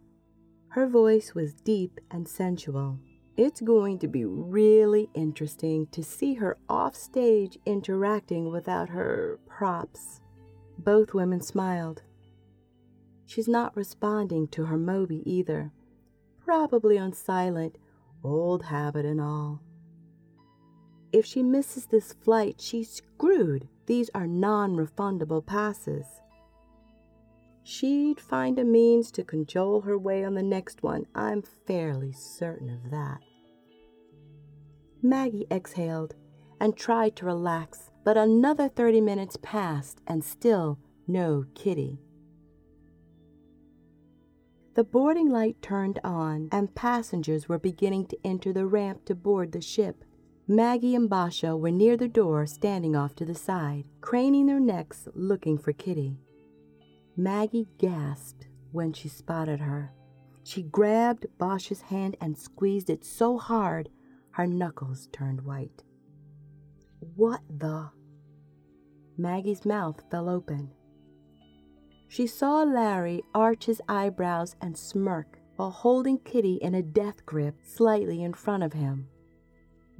Her 0.68 0.86
voice 0.86 1.34
was 1.34 1.54
deep 1.54 1.98
and 2.10 2.28
sensual. 2.28 2.98
It's 3.38 3.62
going 3.62 3.98
to 4.00 4.08
be 4.08 4.26
really 4.26 5.08
interesting 5.14 5.86
to 5.86 6.04
see 6.04 6.34
her 6.34 6.58
off 6.68 6.94
stage 6.94 7.56
interacting 7.64 8.50
without 8.52 8.90
her 8.90 9.38
props. 9.46 10.20
Both 10.76 11.14
women 11.14 11.40
smiled. 11.40 12.02
She's 13.24 13.48
not 13.48 13.74
responding 13.74 14.48
to 14.48 14.66
her 14.66 14.76
Moby 14.76 15.22
either. 15.24 15.72
Probably 16.44 16.98
on 16.98 17.14
silent, 17.14 17.78
old 18.22 18.64
habit 18.64 19.06
and 19.06 19.18
all. 19.18 19.62
If 21.10 21.24
she 21.24 21.42
misses 21.42 21.86
this 21.86 22.12
flight, 22.12 22.60
she's 22.60 22.90
screwed. 22.90 23.66
These 23.86 24.10
are 24.14 24.26
non 24.26 24.76
refundable 24.76 25.44
passes. 25.44 26.06
She'd 27.64 28.20
find 28.20 28.58
a 28.58 28.64
means 28.64 29.10
to 29.12 29.24
cajole 29.24 29.82
her 29.82 29.98
way 29.98 30.24
on 30.24 30.34
the 30.34 30.42
next 30.42 30.82
one. 30.82 31.06
I'm 31.14 31.42
fairly 31.42 32.12
certain 32.12 32.70
of 32.70 32.90
that. 32.90 33.20
Maggie 35.00 35.46
exhaled 35.50 36.14
and 36.60 36.76
tried 36.76 37.16
to 37.16 37.26
relax, 37.26 37.90
but 38.04 38.16
another 38.16 38.68
30 38.68 39.00
minutes 39.00 39.36
passed 39.42 40.00
and 40.06 40.24
still 40.24 40.78
no 41.06 41.44
Kitty. 41.54 42.00
The 44.74 44.84
boarding 44.84 45.28
light 45.28 45.60
turned 45.60 46.00
on, 46.02 46.48
and 46.50 46.74
passengers 46.74 47.48
were 47.48 47.58
beginning 47.58 48.06
to 48.06 48.18
enter 48.24 48.52
the 48.52 48.66
ramp 48.66 49.04
to 49.04 49.14
board 49.14 49.52
the 49.52 49.60
ship. 49.60 50.04
Maggie 50.52 50.94
and 50.94 51.08
Basha 51.08 51.56
were 51.56 51.70
near 51.70 51.96
the 51.96 52.08
door, 52.08 52.44
standing 52.44 52.94
off 52.94 53.14
to 53.14 53.24
the 53.24 53.34
side, 53.34 53.86
craning 54.02 54.44
their 54.44 54.60
necks 54.60 55.08
looking 55.14 55.56
for 55.56 55.72
Kitty. 55.72 56.18
Maggie 57.16 57.68
gasped 57.78 58.48
when 58.70 58.92
she 58.92 59.08
spotted 59.08 59.60
her. 59.60 59.94
She 60.44 60.62
grabbed 60.62 61.24
Basha's 61.38 61.80
hand 61.80 62.18
and 62.20 62.36
squeezed 62.36 62.90
it 62.90 63.02
so 63.02 63.38
hard 63.38 63.88
her 64.32 64.46
knuckles 64.46 65.08
turned 65.10 65.40
white. 65.40 65.84
What 67.16 67.40
the? 67.48 67.88
Maggie's 69.16 69.64
mouth 69.64 70.02
fell 70.10 70.28
open. 70.28 70.70
She 72.08 72.26
saw 72.26 72.62
Larry 72.62 73.22
arch 73.34 73.64
his 73.64 73.80
eyebrows 73.88 74.54
and 74.60 74.76
smirk 74.76 75.38
while 75.56 75.70
holding 75.70 76.18
Kitty 76.18 76.56
in 76.56 76.74
a 76.74 76.82
death 76.82 77.24
grip 77.24 77.54
slightly 77.64 78.22
in 78.22 78.34
front 78.34 78.64
of 78.64 78.74
him. 78.74 79.08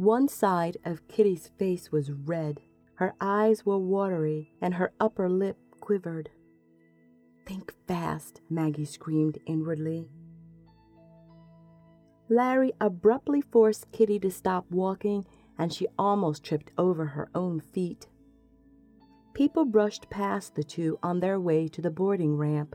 One 0.03 0.27
side 0.27 0.79
of 0.85 1.07
Kitty's 1.07 1.47
face 1.61 1.93
was 1.93 2.11
red, 2.11 2.61
her 2.95 3.15
eyes 3.21 3.65
were 3.65 3.79
watery, 3.79 4.53
and 4.61 4.75
her 4.75 4.93
upper 4.99 5.31
lip 5.31 5.57
quivered. 5.79 6.29
Think 7.47 7.73
fast, 7.87 8.41
Maggie 8.51 8.85
screamed 8.85 9.39
inwardly. 9.47 10.11
Larry 12.29 12.73
abruptly 12.81 13.43
forced 13.43 13.93
Kitty 13.93 14.19
to 14.19 14.31
stop 14.33 14.69
walking, 14.73 15.25
and 15.57 15.73
she 15.73 15.87
almost 15.97 16.43
tripped 16.43 16.73
over 16.77 17.05
her 17.07 17.29
own 17.33 17.61
feet. 17.61 18.09
People 19.35 19.65
brushed 19.65 20.11
past 20.11 20.57
the 20.57 20.65
two 20.65 20.99
on 21.01 21.21
their 21.21 21.39
way 21.39 21.69
to 21.69 21.81
the 21.81 21.93
boarding 21.93 22.37
ramp. 22.37 22.75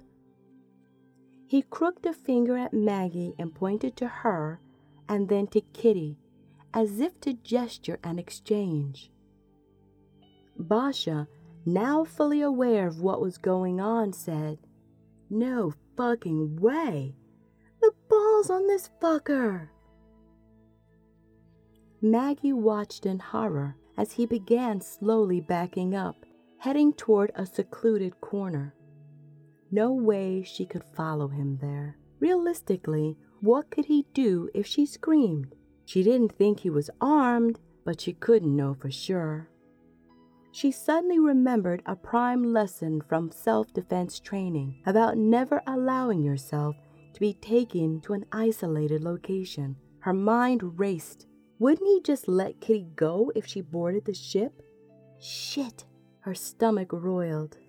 He 1.46 1.62
crooked 1.62 2.06
a 2.06 2.14
finger 2.14 2.56
at 2.56 2.74
Maggie 2.74 3.36
and 3.38 3.54
pointed 3.54 3.98
to 3.98 4.08
her, 4.08 4.62
and 5.10 5.28
then 5.28 5.48
to 5.48 5.60
Kitty, 5.60 6.20
as 6.74 7.00
if 7.00 7.20
to 7.22 7.34
gesture 7.34 8.00
an 8.04 8.20
exchange. 8.20 9.12
Basha, 10.58 11.28
now 11.66 12.04
fully 12.04 12.42
aware 12.42 12.88
of 12.88 13.02
what 13.02 13.22
was 13.22 13.38
going 13.38 13.80
on, 13.80 14.14
said, 14.14 14.60
No 15.30 15.74
fucking 15.96 16.58
way! 16.58 17.16
The 17.82 17.92
ball's 18.10 18.50
on 18.50 18.68
this 18.68 18.90
fucker! 19.02 19.70
Maggie 22.02 22.54
watched 22.54 23.06
in 23.06 23.20
horror 23.20 23.76
as 23.98 24.12
he 24.12 24.26
began 24.26 24.80
slowly 24.82 25.42
backing 25.42 25.96
up, 25.96 26.16
heading 26.60 26.94
toward 26.94 27.32
a 27.36 27.46
secluded 27.46 28.22
corner. 28.22 28.74
No 29.72 29.92
way 29.92 30.44
she 30.44 30.66
could 30.66 30.84
follow 30.84 31.28
him 31.28 31.58
there. 31.60 31.98
Realistically, 32.20 33.18
what 33.42 33.70
could 33.70 33.86
he 33.86 34.06
do 34.14 34.50
if 34.54 34.66
she 34.66 34.86
screamed? 34.86 35.56
She 35.88 36.04
didn't 36.04 36.34
think 36.34 36.60
he 36.60 36.70
was 36.70 36.90
armed, 37.00 37.62
but 37.86 38.02
she 38.02 38.12
couldn't 38.12 38.54
know 38.54 38.74
for 38.74 38.92
sure. 38.92 39.48
She 40.52 40.70
suddenly 40.70 41.18
remembered 41.18 41.82
a 41.86 41.96
prime 41.96 42.52
lesson 42.52 43.02
from 43.08 43.32
self 43.32 43.72
defense 43.72 44.20
training 44.20 44.82
about 44.86 45.18
never 45.18 45.62
allowing 45.66 46.24
yourself 46.24 46.76
to 47.14 47.20
be 47.22 47.36
taken 47.36 48.02
to 48.02 48.12
an 48.12 48.26
isolated 48.34 49.02
location. 49.02 49.78
Her 50.00 50.12
mind 50.12 50.78
raced. 50.78 51.26
Wouldn't 51.58 51.88
he 51.88 52.02
just 52.04 52.28
let 52.28 52.60
Kitty 52.60 52.90
go 52.98 53.32
if 53.34 53.48
she 53.48 53.62
boarded 53.62 54.04
the 54.04 54.14
ship? 54.14 54.62
Shit! 55.22 55.86
Her 56.20 56.36
stomach 56.36 56.90
roiled. 56.92 57.60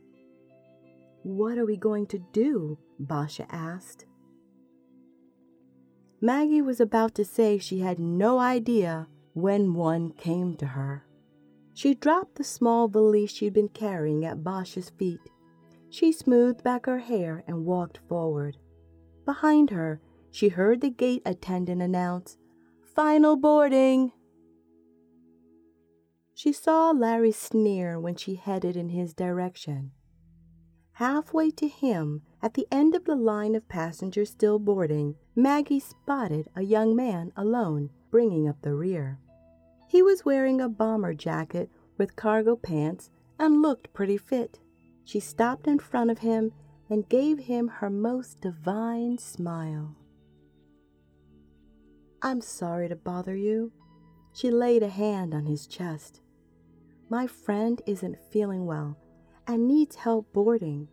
What 1.23 1.57
are 1.57 1.67
we 1.67 1.77
going 1.77 2.07
to 2.09 2.19
do? 2.33 2.79
Basha 2.99 3.47
asked. 3.55 4.07
Maggie 6.21 6.63
was 6.63 6.81
about 6.81 7.15
to 7.15 7.25
say 7.25 7.59
she 7.59 7.79
had 7.79 8.01
no 8.01 8.39
idea 8.39 9.07
when 9.35 9.75
one 9.75 10.11
came 10.11 10.57
to 10.57 10.67
her. 10.67 11.05
She 11.75 11.95
dropped 11.95 12.35
the 12.35 12.45
small 12.45 12.89
valise 12.89 13.31
she'd 13.31 13.53
been 13.53 13.69
carrying 13.69 14.25
at 14.25 14.43
Basha's 14.43 14.91
feet. 14.91 15.21
She 15.91 16.11
smoothed 16.11 16.65
back 16.65 16.87
her 16.87 16.99
hair 16.99 17.45
and 17.47 17.65
walked 17.65 17.99
forward. 18.09 18.57
Behind 19.25 19.71
her, 19.71 20.01
she 20.33 20.49
heard 20.49 20.81
the 20.81 20.91
gate 20.91 21.23
attendant 21.25 21.83
announce, 21.83 22.37
Final 22.83 23.37
boarding! 23.37 24.13
She 26.35 26.53
saw 26.53 26.91
Larry 26.91 27.33
sneer 27.33 27.99
when 28.01 28.17
she 28.17 28.35
headed 28.35 28.77
in 28.77 28.89
his 28.89 29.15
direction. 29.15 29.93
Halfway 30.99 31.53
to 31.53 31.69
him, 31.69 32.23
at 32.43 32.55
the 32.55 32.67
end 32.73 32.97
of 32.97 33.05
the 33.05 33.15
line 33.15 33.55
of 33.55 33.69
passengers 33.69 34.31
still 34.31 34.59
boarding, 34.59 35.15
Maggie 35.37 35.79
spotted 35.79 36.49
a 36.57 36.63
young 36.63 36.97
man 36.97 37.31
alone, 37.37 37.91
bringing 38.11 38.49
up 38.49 38.61
the 38.63 38.75
rear. 38.75 39.21
He 39.87 40.03
was 40.03 40.25
wearing 40.25 40.61
a 40.61 40.69
bomber 40.69 41.15
jacket 41.15 41.71
with 41.99 42.17
cargo 42.17 42.57
pants 42.57 43.13
and 43.39 43.63
looked 43.63 43.93
pretty 43.93 44.17
fit. 44.17 44.59
She 45.05 45.21
stopped 45.21 45.69
in 45.69 45.79
front 45.79 46.11
of 46.11 46.19
him 46.19 46.51
and 46.91 47.09
gave 47.09 47.39
him 47.39 47.69
her 47.69 47.91
most 47.91 48.41
divine 48.41 49.19
smile. 49.19 49.95
I'm 52.23 52.41
sorry 52.41 52.89
to 52.89 52.97
bother 52.97 53.37
you. 53.37 53.71
She 54.33 54.51
laid 54.51 54.83
a 54.83 54.89
hand 54.89 55.33
on 55.33 55.47
his 55.47 55.69
chest. 55.69 56.23
My 57.09 57.29
friend 57.29 57.81
isn't 57.87 58.19
feeling 58.33 58.67
well 58.67 58.99
and 59.49 59.67
needs 59.67 59.97
help 59.97 60.33
boarding. 60.33 60.89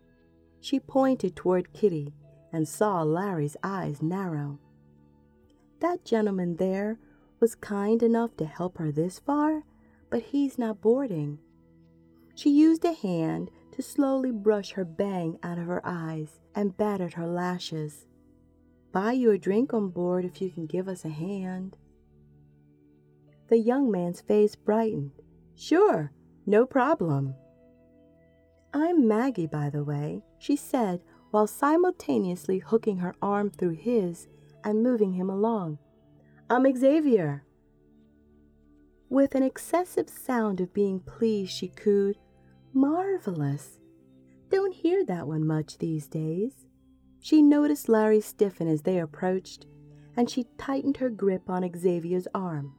She 0.60 0.80
pointed 0.80 1.36
toward 1.36 1.74
Kitty 1.74 2.14
and 2.52 2.66
saw 2.66 3.02
Larry's 3.02 3.56
eyes 3.62 4.02
narrow. 4.02 4.58
That 5.80 6.04
gentleman 6.04 6.56
there 6.56 6.98
was 7.38 7.54
kind 7.54 8.02
enough 8.02 8.36
to 8.38 8.46
help 8.46 8.78
her 8.78 8.90
this 8.90 9.18
far, 9.18 9.62
but 10.08 10.22
he's 10.22 10.58
not 10.58 10.80
boarding. 10.80 11.38
She 12.34 12.50
used 12.50 12.84
a 12.84 12.92
hand 12.92 13.50
to 13.72 13.82
slowly 13.82 14.30
brush 14.30 14.72
her 14.72 14.84
bang 14.84 15.38
out 15.42 15.58
of 15.58 15.66
her 15.66 15.82
eyes 15.84 16.40
and 16.54 16.76
batted 16.76 17.12
her 17.12 17.26
lashes. 17.26 18.06
Buy 18.90 19.12
you 19.12 19.30
a 19.30 19.38
drink 19.38 19.74
on 19.74 19.90
board 19.90 20.24
if 20.24 20.40
you 20.40 20.50
can 20.50 20.66
give 20.66 20.88
us 20.88 21.04
a 21.04 21.10
hand. 21.10 21.76
The 23.48 23.58
young 23.58 23.90
man's 23.90 24.22
face 24.22 24.56
brightened. 24.56 25.12
Sure, 25.54 26.10
no 26.46 26.64
problem. 26.64 27.34
I'm 28.78 29.08
Maggie, 29.08 29.46
by 29.46 29.70
the 29.70 29.82
way, 29.82 30.22
she 30.38 30.54
said 30.54 31.00
while 31.30 31.46
simultaneously 31.46 32.58
hooking 32.58 32.98
her 32.98 33.14
arm 33.22 33.48
through 33.48 33.76
his 33.76 34.28
and 34.64 34.82
moving 34.82 35.14
him 35.14 35.30
along. 35.30 35.78
I'm 36.50 36.66
Xavier. 36.76 37.42
With 39.08 39.34
an 39.34 39.42
excessive 39.42 40.10
sound 40.10 40.60
of 40.60 40.74
being 40.74 41.00
pleased, 41.00 41.52
she 41.52 41.68
cooed, 41.68 42.18
Marvelous. 42.74 43.78
Don't 44.50 44.74
hear 44.74 45.06
that 45.06 45.26
one 45.26 45.46
much 45.46 45.78
these 45.78 46.06
days. 46.06 46.66
She 47.18 47.40
noticed 47.40 47.88
Larry 47.88 48.20
stiffen 48.20 48.68
as 48.68 48.82
they 48.82 48.98
approached, 48.98 49.64
and 50.18 50.28
she 50.28 50.48
tightened 50.58 50.98
her 50.98 51.08
grip 51.08 51.48
on 51.48 51.66
Xavier's 51.74 52.28
arm. 52.34 52.74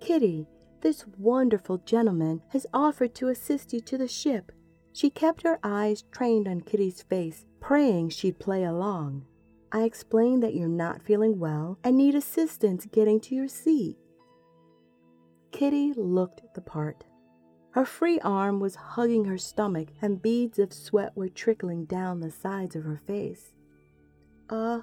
Kitty, 0.00 0.48
this 0.84 1.06
wonderful 1.18 1.78
gentleman 1.78 2.42
has 2.50 2.66
offered 2.74 3.14
to 3.14 3.28
assist 3.28 3.72
you 3.72 3.80
to 3.80 3.96
the 3.96 4.06
ship. 4.06 4.52
She 4.92 5.08
kept 5.08 5.42
her 5.42 5.58
eyes 5.64 6.04
trained 6.12 6.46
on 6.46 6.60
Kitty's 6.60 7.00
face, 7.02 7.46
praying 7.58 8.10
she'd 8.10 8.38
play 8.38 8.64
along. 8.64 9.24
I 9.72 9.84
explained 9.84 10.42
that 10.42 10.54
you're 10.54 10.68
not 10.68 11.02
feeling 11.02 11.40
well 11.40 11.78
and 11.82 11.96
need 11.96 12.14
assistance 12.14 12.86
getting 12.92 13.18
to 13.20 13.34
your 13.34 13.48
seat. 13.48 13.96
Kitty 15.52 15.94
looked 15.96 16.42
the 16.54 16.60
part. 16.60 17.04
Her 17.70 17.86
free 17.86 18.20
arm 18.20 18.60
was 18.60 18.76
hugging 18.76 19.24
her 19.24 19.38
stomach, 19.38 19.88
and 20.02 20.22
beads 20.22 20.58
of 20.58 20.72
sweat 20.72 21.16
were 21.16 21.30
trickling 21.30 21.86
down 21.86 22.20
the 22.20 22.30
sides 22.30 22.76
of 22.76 22.84
her 22.84 23.00
face. 23.06 23.54
Uh, 24.50 24.82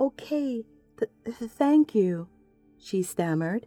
okay, 0.00 0.64
th- 0.98 1.10
th- 1.38 1.50
thank 1.50 1.94
you, 1.94 2.28
she 2.78 3.02
stammered. 3.02 3.66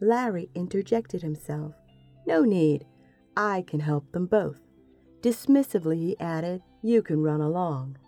Larry 0.00 0.50
interjected 0.54 1.22
himself. 1.22 1.74
No 2.26 2.42
need. 2.42 2.86
I 3.36 3.64
can 3.66 3.80
help 3.80 4.12
them 4.12 4.26
both. 4.26 4.60
Dismissively, 5.20 5.96
he 5.98 6.18
added, 6.18 6.62
You 6.82 7.02
can 7.02 7.22
run 7.22 7.40
along. 7.40 7.98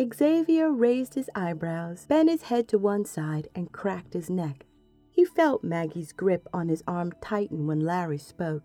Xavier 0.00 0.72
raised 0.72 1.14
his 1.14 1.30
eyebrows, 1.34 2.06
bent 2.06 2.30
his 2.30 2.42
head 2.42 2.68
to 2.68 2.78
one 2.78 3.04
side, 3.04 3.48
and 3.54 3.72
cracked 3.72 4.14
his 4.14 4.30
neck. 4.30 4.64
He 5.10 5.24
felt 5.24 5.62
Maggie's 5.62 6.12
grip 6.12 6.48
on 6.52 6.68
his 6.68 6.82
arm 6.86 7.12
tighten 7.20 7.66
when 7.66 7.80
Larry 7.80 8.18
spoke. 8.18 8.62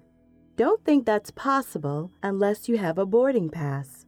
Don't 0.55 0.83
think 0.83 1.05
that's 1.05 1.31
possible 1.31 2.11
unless 2.23 2.69
you 2.69 2.77
have 2.77 2.97
a 2.97 3.05
boarding 3.05 3.49
pass. 3.49 4.05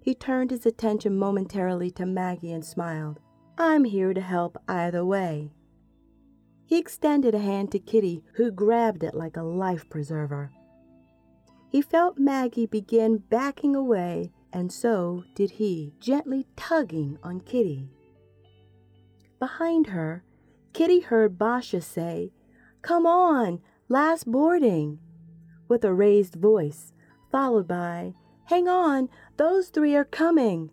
He 0.00 0.14
turned 0.14 0.50
his 0.50 0.64
attention 0.64 1.18
momentarily 1.18 1.90
to 1.92 2.06
Maggie 2.06 2.52
and 2.52 2.64
smiled. 2.64 3.20
I'm 3.58 3.84
here 3.84 4.14
to 4.14 4.20
help 4.20 4.56
either 4.68 5.04
way. 5.04 5.52
He 6.72 6.78
extended 6.78 7.34
a 7.34 7.38
hand 7.38 7.70
to 7.72 7.78
Kitty, 7.78 8.24
who 8.36 8.50
grabbed 8.50 9.04
it 9.04 9.14
like 9.14 9.36
a 9.36 9.42
life 9.42 9.86
preserver. 9.90 10.50
He 11.68 11.82
felt 11.82 12.16
Maggie 12.16 12.64
begin 12.64 13.18
backing 13.18 13.76
away, 13.76 14.32
and 14.54 14.72
so 14.72 15.24
did 15.34 15.50
he, 15.50 15.92
gently 16.00 16.46
tugging 16.56 17.18
on 17.22 17.40
Kitty. 17.40 17.90
Behind 19.38 19.88
her, 19.88 20.24
Kitty 20.72 21.00
heard 21.00 21.36
Basha 21.36 21.82
say, 21.82 22.32
Come 22.80 23.04
on, 23.04 23.60
last 23.90 24.24
boarding, 24.24 24.98
with 25.68 25.84
a 25.84 25.92
raised 25.92 26.36
voice, 26.36 26.94
followed 27.30 27.68
by, 27.68 28.14
Hang 28.46 28.66
on, 28.66 29.10
those 29.36 29.68
three 29.68 29.94
are 29.94 30.06
coming. 30.06 30.70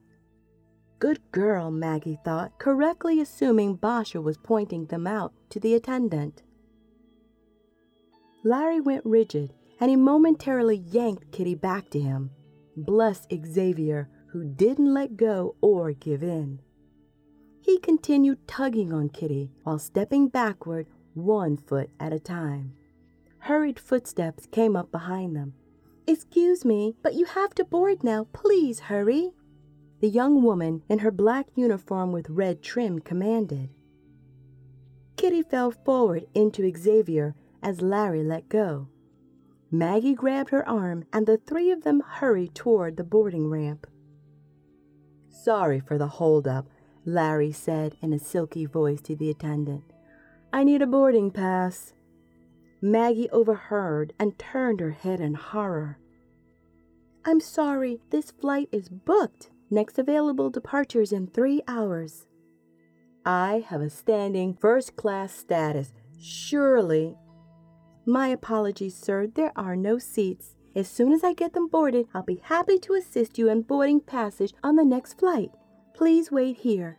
Good 1.00 1.32
girl, 1.32 1.72
Maggie 1.72 2.20
thought, 2.26 2.60
correctly 2.60 3.22
assuming 3.22 3.76
Basha 3.76 4.20
was 4.22 4.38
pointing 4.38 4.88
them 4.88 5.08
out 5.08 5.34
to 5.50 5.60
the 5.60 5.74
attendant. 5.74 6.44
Larry 8.44 8.82
went 8.82 9.06
rigid, 9.06 9.54
and 9.80 9.90
he 9.90 9.96
momentarily 9.96 10.76
yanked 10.76 11.32
Kitty 11.32 11.56
back 11.56 11.90
to 11.92 12.00
him. 12.00 12.32
Bless 12.76 13.26
Xavier, 13.32 14.10
who 14.32 14.44
didn't 14.44 14.94
let 14.94 15.16
go 15.16 15.56
or 15.62 15.94
give 15.94 16.22
in. 16.22 16.60
He 17.62 17.80
continued 17.80 18.46
tugging 18.46 18.92
on 18.92 19.08
Kitty 19.08 19.52
while 19.64 19.80
stepping 19.80 20.28
backward 20.28 20.88
one 21.14 21.56
foot 21.56 21.90
at 22.00 22.14
a 22.14 22.20
time. 22.20 22.74
Hurried 23.40 23.80
footsteps 23.80 24.48
came 24.48 24.76
up 24.76 24.92
behind 24.92 25.36
them. 25.36 25.54
Excuse 26.08 26.66
me, 26.66 26.96
but 27.02 27.14
you 27.14 27.24
have 27.26 27.56
to 27.56 27.64
board 27.64 28.04
now. 28.04 28.28
Please 28.34 28.82
hurry 28.82 29.32
the 30.00 30.10
young 30.10 30.42
woman 30.44 30.82
in 30.90 31.00
her 31.00 31.12
black 31.12 31.48
uniform 31.56 32.12
with 32.12 32.30
red 32.30 32.62
trim 32.62 33.00
commanded. 33.00 33.70
Kitty 35.18 35.44
fell 35.44 35.72
forward 35.72 36.26
into 36.34 36.72
Xavier 36.78 37.36
as 37.62 37.82
Larry 37.82 38.24
let 38.24 38.48
go. 38.48 38.88
Maggie 39.72 40.16
grabbed 40.16 40.50
her 40.50 40.68
arm 40.68 41.06
and 41.12 41.28
the 41.28 41.38
three 41.38 41.72
of 41.72 41.84
them 41.84 42.02
hurried 42.06 42.56
toward 42.56 42.98
the 42.98 43.04
boarding 43.04 43.50
ramp. 43.50 43.86
Sorry 45.30 45.80
for 45.80 45.98
the 45.98 46.08
holdup, 46.08 46.68
Larry 47.06 47.52
said 47.52 47.96
in 48.02 48.14
a 48.14 48.20
silky 48.20 48.66
voice 48.66 49.02
to 49.02 49.16
the 49.16 49.30
attendant. 49.30 49.84
I 50.52 50.64
need 50.64 50.82
a 50.82 50.88
boarding 50.88 51.32
pass. 51.32 51.94
Maggie 52.82 53.30
overheard 53.30 54.14
and 54.20 54.40
turned 54.40 54.80
her 54.80 54.92
head 54.92 55.20
in 55.20 55.34
horror. 55.34 56.00
I'm 57.26 57.42
sorry, 57.42 58.00
this 58.10 58.32
flight 58.32 58.70
is 58.72 58.90
booked, 58.90 59.52
Next 59.72 60.00
available 60.00 60.50
departures 60.50 61.12
in 61.12 61.28
three 61.28 61.62
hours. 61.68 62.26
I 63.26 63.64
have 63.68 63.82
a 63.82 63.90
standing 63.90 64.56
first 64.56 64.96
class 64.96 65.34
status. 65.34 65.94
Surely. 66.20 67.16
My 68.06 68.30
apologies, 68.30 68.96
sir. 68.96 69.28
There 69.28 69.52
are 69.56 69.76
no 69.76 70.00
seats. 70.00 70.56
As 70.76 70.88
soon 70.88 71.12
as 71.12 71.24
I 71.24 71.34
get 71.34 71.54
them 71.54 71.68
boarded, 71.68 72.08
I'll 72.14 72.24
be 72.24 72.42
happy 72.44 72.80
to 72.80 72.94
assist 72.94 73.38
you 73.38 73.50
in 73.50 73.62
boarding 73.62 74.00
passage 74.00 74.54
on 74.64 74.76
the 74.76 74.86
next 74.86 75.20
flight. 75.20 75.52
Please 75.94 76.32
wait 76.32 76.58
here. 76.58 76.98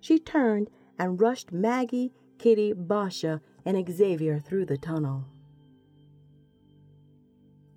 She 0.00 0.18
turned 0.18 0.70
and 0.98 1.20
rushed 1.20 1.52
Maggie, 1.52 2.12
Kitty, 2.38 2.72
Basha, 2.72 3.40
and 3.64 3.90
Xavier 3.90 4.38
through 4.38 4.66
the 4.66 4.78
tunnel. 4.78 5.24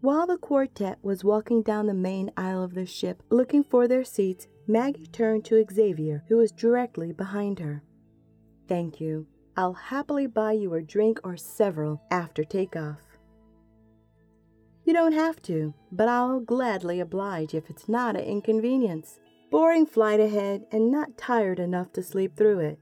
While 0.03 0.27
the 0.27 0.37
quartet 0.37 0.99
was 1.01 1.23
walking 1.23 1.61
down 1.61 1.87
the 1.87 1.93
main 1.93 2.29
aisle 2.35 2.61
of 2.61 2.73
the 2.73 2.85
ship 2.85 3.23
looking 3.29 3.63
for 3.63 3.87
their 3.87 4.03
seats, 4.03 4.49
Maggie 4.67 5.07
turned 5.07 5.45
to 5.45 5.65
Xavier, 5.71 6.25
who 6.27 6.35
was 6.35 6.51
directly 6.51 7.13
behind 7.13 7.59
her. 7.59 7.85
Thank 8.67 8.99
you. 8.99 9.27
I'll 9.55 9.71
happily 9.71 10.27
buy 10.27 10.51
you 10.51 10.73
a 10.73 10.81
drink 10.81 11.21
or 11.23 11.37
several 11.37 12.01
after 12.11 12.43
takeoff. 12.43 12.99
You 14.83 14.91
don't 14.91 15.13
have 15.13 15.41
to, 15.43 15.73
but 15.89 16.09
I'll 16.09 16.41
gladly 16.41 16.99
oblige 16.99 17.53
if 17.53 17.69
it's 17.69 17.87
not 17.87 18.17
an 18.17 18.25
inconvenience. 18.25 19.21
Boring 19.51 19.85
flight 19.85 20.19
ahead 20.19 20.65
and 20.69 20.91
not 20.91 21.17
tired 21.17 21.59
enough 21.59 21.93
to 21.93 22.03
sleep 22.03 22.35
through 22.35 22.59
it. 22.59 22.79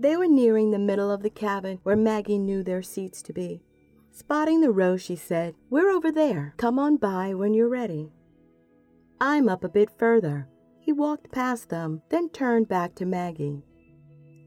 They 0.00 0.16
were 0.16 0.28
nearing 0.28 0.70
the 0.70 0.78
middle 0.78 1.10
of 1.10 1.22
the 1.22 1.28
cabin 1.28 1.80
where 1.82 1.94
Maggie 1.94 2.38
knew 2.38 2.62
their 2.62 2.82
seats 2.82 3.20
to 3.20 3.34
be. 3.34 3.60
Spotting 4.14 4.60
the 4.60 4.70
row, 4.70 4.96
she 4.96 5.16
said, 5.16 5.56
We're 5.70 5.90
over 5.90 6.12
there. 6.12 6.54
Come 6.56 6.78
on 6.78 6.98
by 6.98 7.34
when 7.34 7.52
you're 7.52 7.68
ready. 7.68 8.12
I'm 9.20 9.48
up 9.48 9.64
a 9.64 9.68
bit 9.68 9.90
further. 9.98 10.48
He 10.78 10.92
walked 10.92 11.32
past 11.32 11.68
them, 11.68 12.00
then 12.10 12.28
turned 12.28 12.68
back 12.68 12.94
to 12.94 13.06
Maggie. 13.06 13.64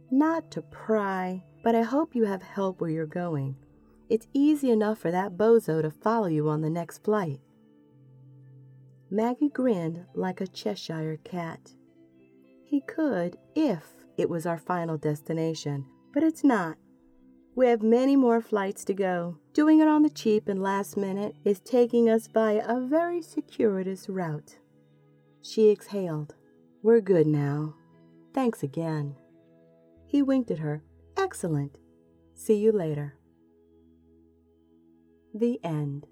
Not 0.09 0.49
to 0.51 0.61
pry, 0.61 1.43
but 1.65 1.75
I 1.75 1.81
hope 1.81 2.15
you 2.15 2.23
have 2.23 2.41
help 2.41 2.79
where 2.79 2.89
you're 2.89 3.05
going. 3.05 3.57
It's 4.09 4.27
easy 4.33 4.71
enough 4.71 4.99
for 4.99 5.11
that 5.11 5.35
bozo 5.35 5.81
to 5.81 5.91
follow 5.91 6.27
you 6.27 6.47
on 6.47 6.61
the 6.61 6.69
next 6.69 7.03
flight. 7.03 7.41
Maggie 9.11 9.49
grinned 9.49 10.05
like 10.13 10.39
a 10.39 10.47
Cheshire 10.47 11.19
cat. 11.25 11.73
He 12.63 12.79
could 12.87 13.37
if 13.53 13.83
it 14.15 14.29
was 14.29 14.45
our 14.45 14.57
final 14.57 14.97
destination, 14.97 15.85
but 16.13 16.23
it's 16.23 16.45
not. 16.45 16.77
We 17.57 17.67
have 17.67 17.81
many 17.81 18.15
more 18.15 18.39
flights 18.39 18.85
to 18.85 18.93
go. 18.93 19.39
Doing 19.57 19.79
it 19.79 19.87
on 19.87 20.03
the 20.03 20.11
cheap 20.11 20.49
and 20.49 20.61
last 20.61 20.95
minute 20.95 21.35
is 21.43 21.59
taking 21.59 22.07
us 22.07 22.27
via 22.27 22.63
a 22.67 22.79
very 22.79 23.23
circuitous 23.23 24.07
route. 24.07 24.59
She 25.41 25.71
exhaled. 25.71 26.35
We're 26.83 27.01
good 27.01 27.25
now. 27.25 27.73
Thanks 28.35 28.61
again. 28.61 29.15
He 30.05 30.21
winked 30.21 30.51
at 30.51 30.59
her. 30.59 30.83
Excellent. 31.17 31.79
See 32.35 32.57
you 32.57 32.71
later. 32.71 33.15
The 35.33 35.59
end. 35.63 36.05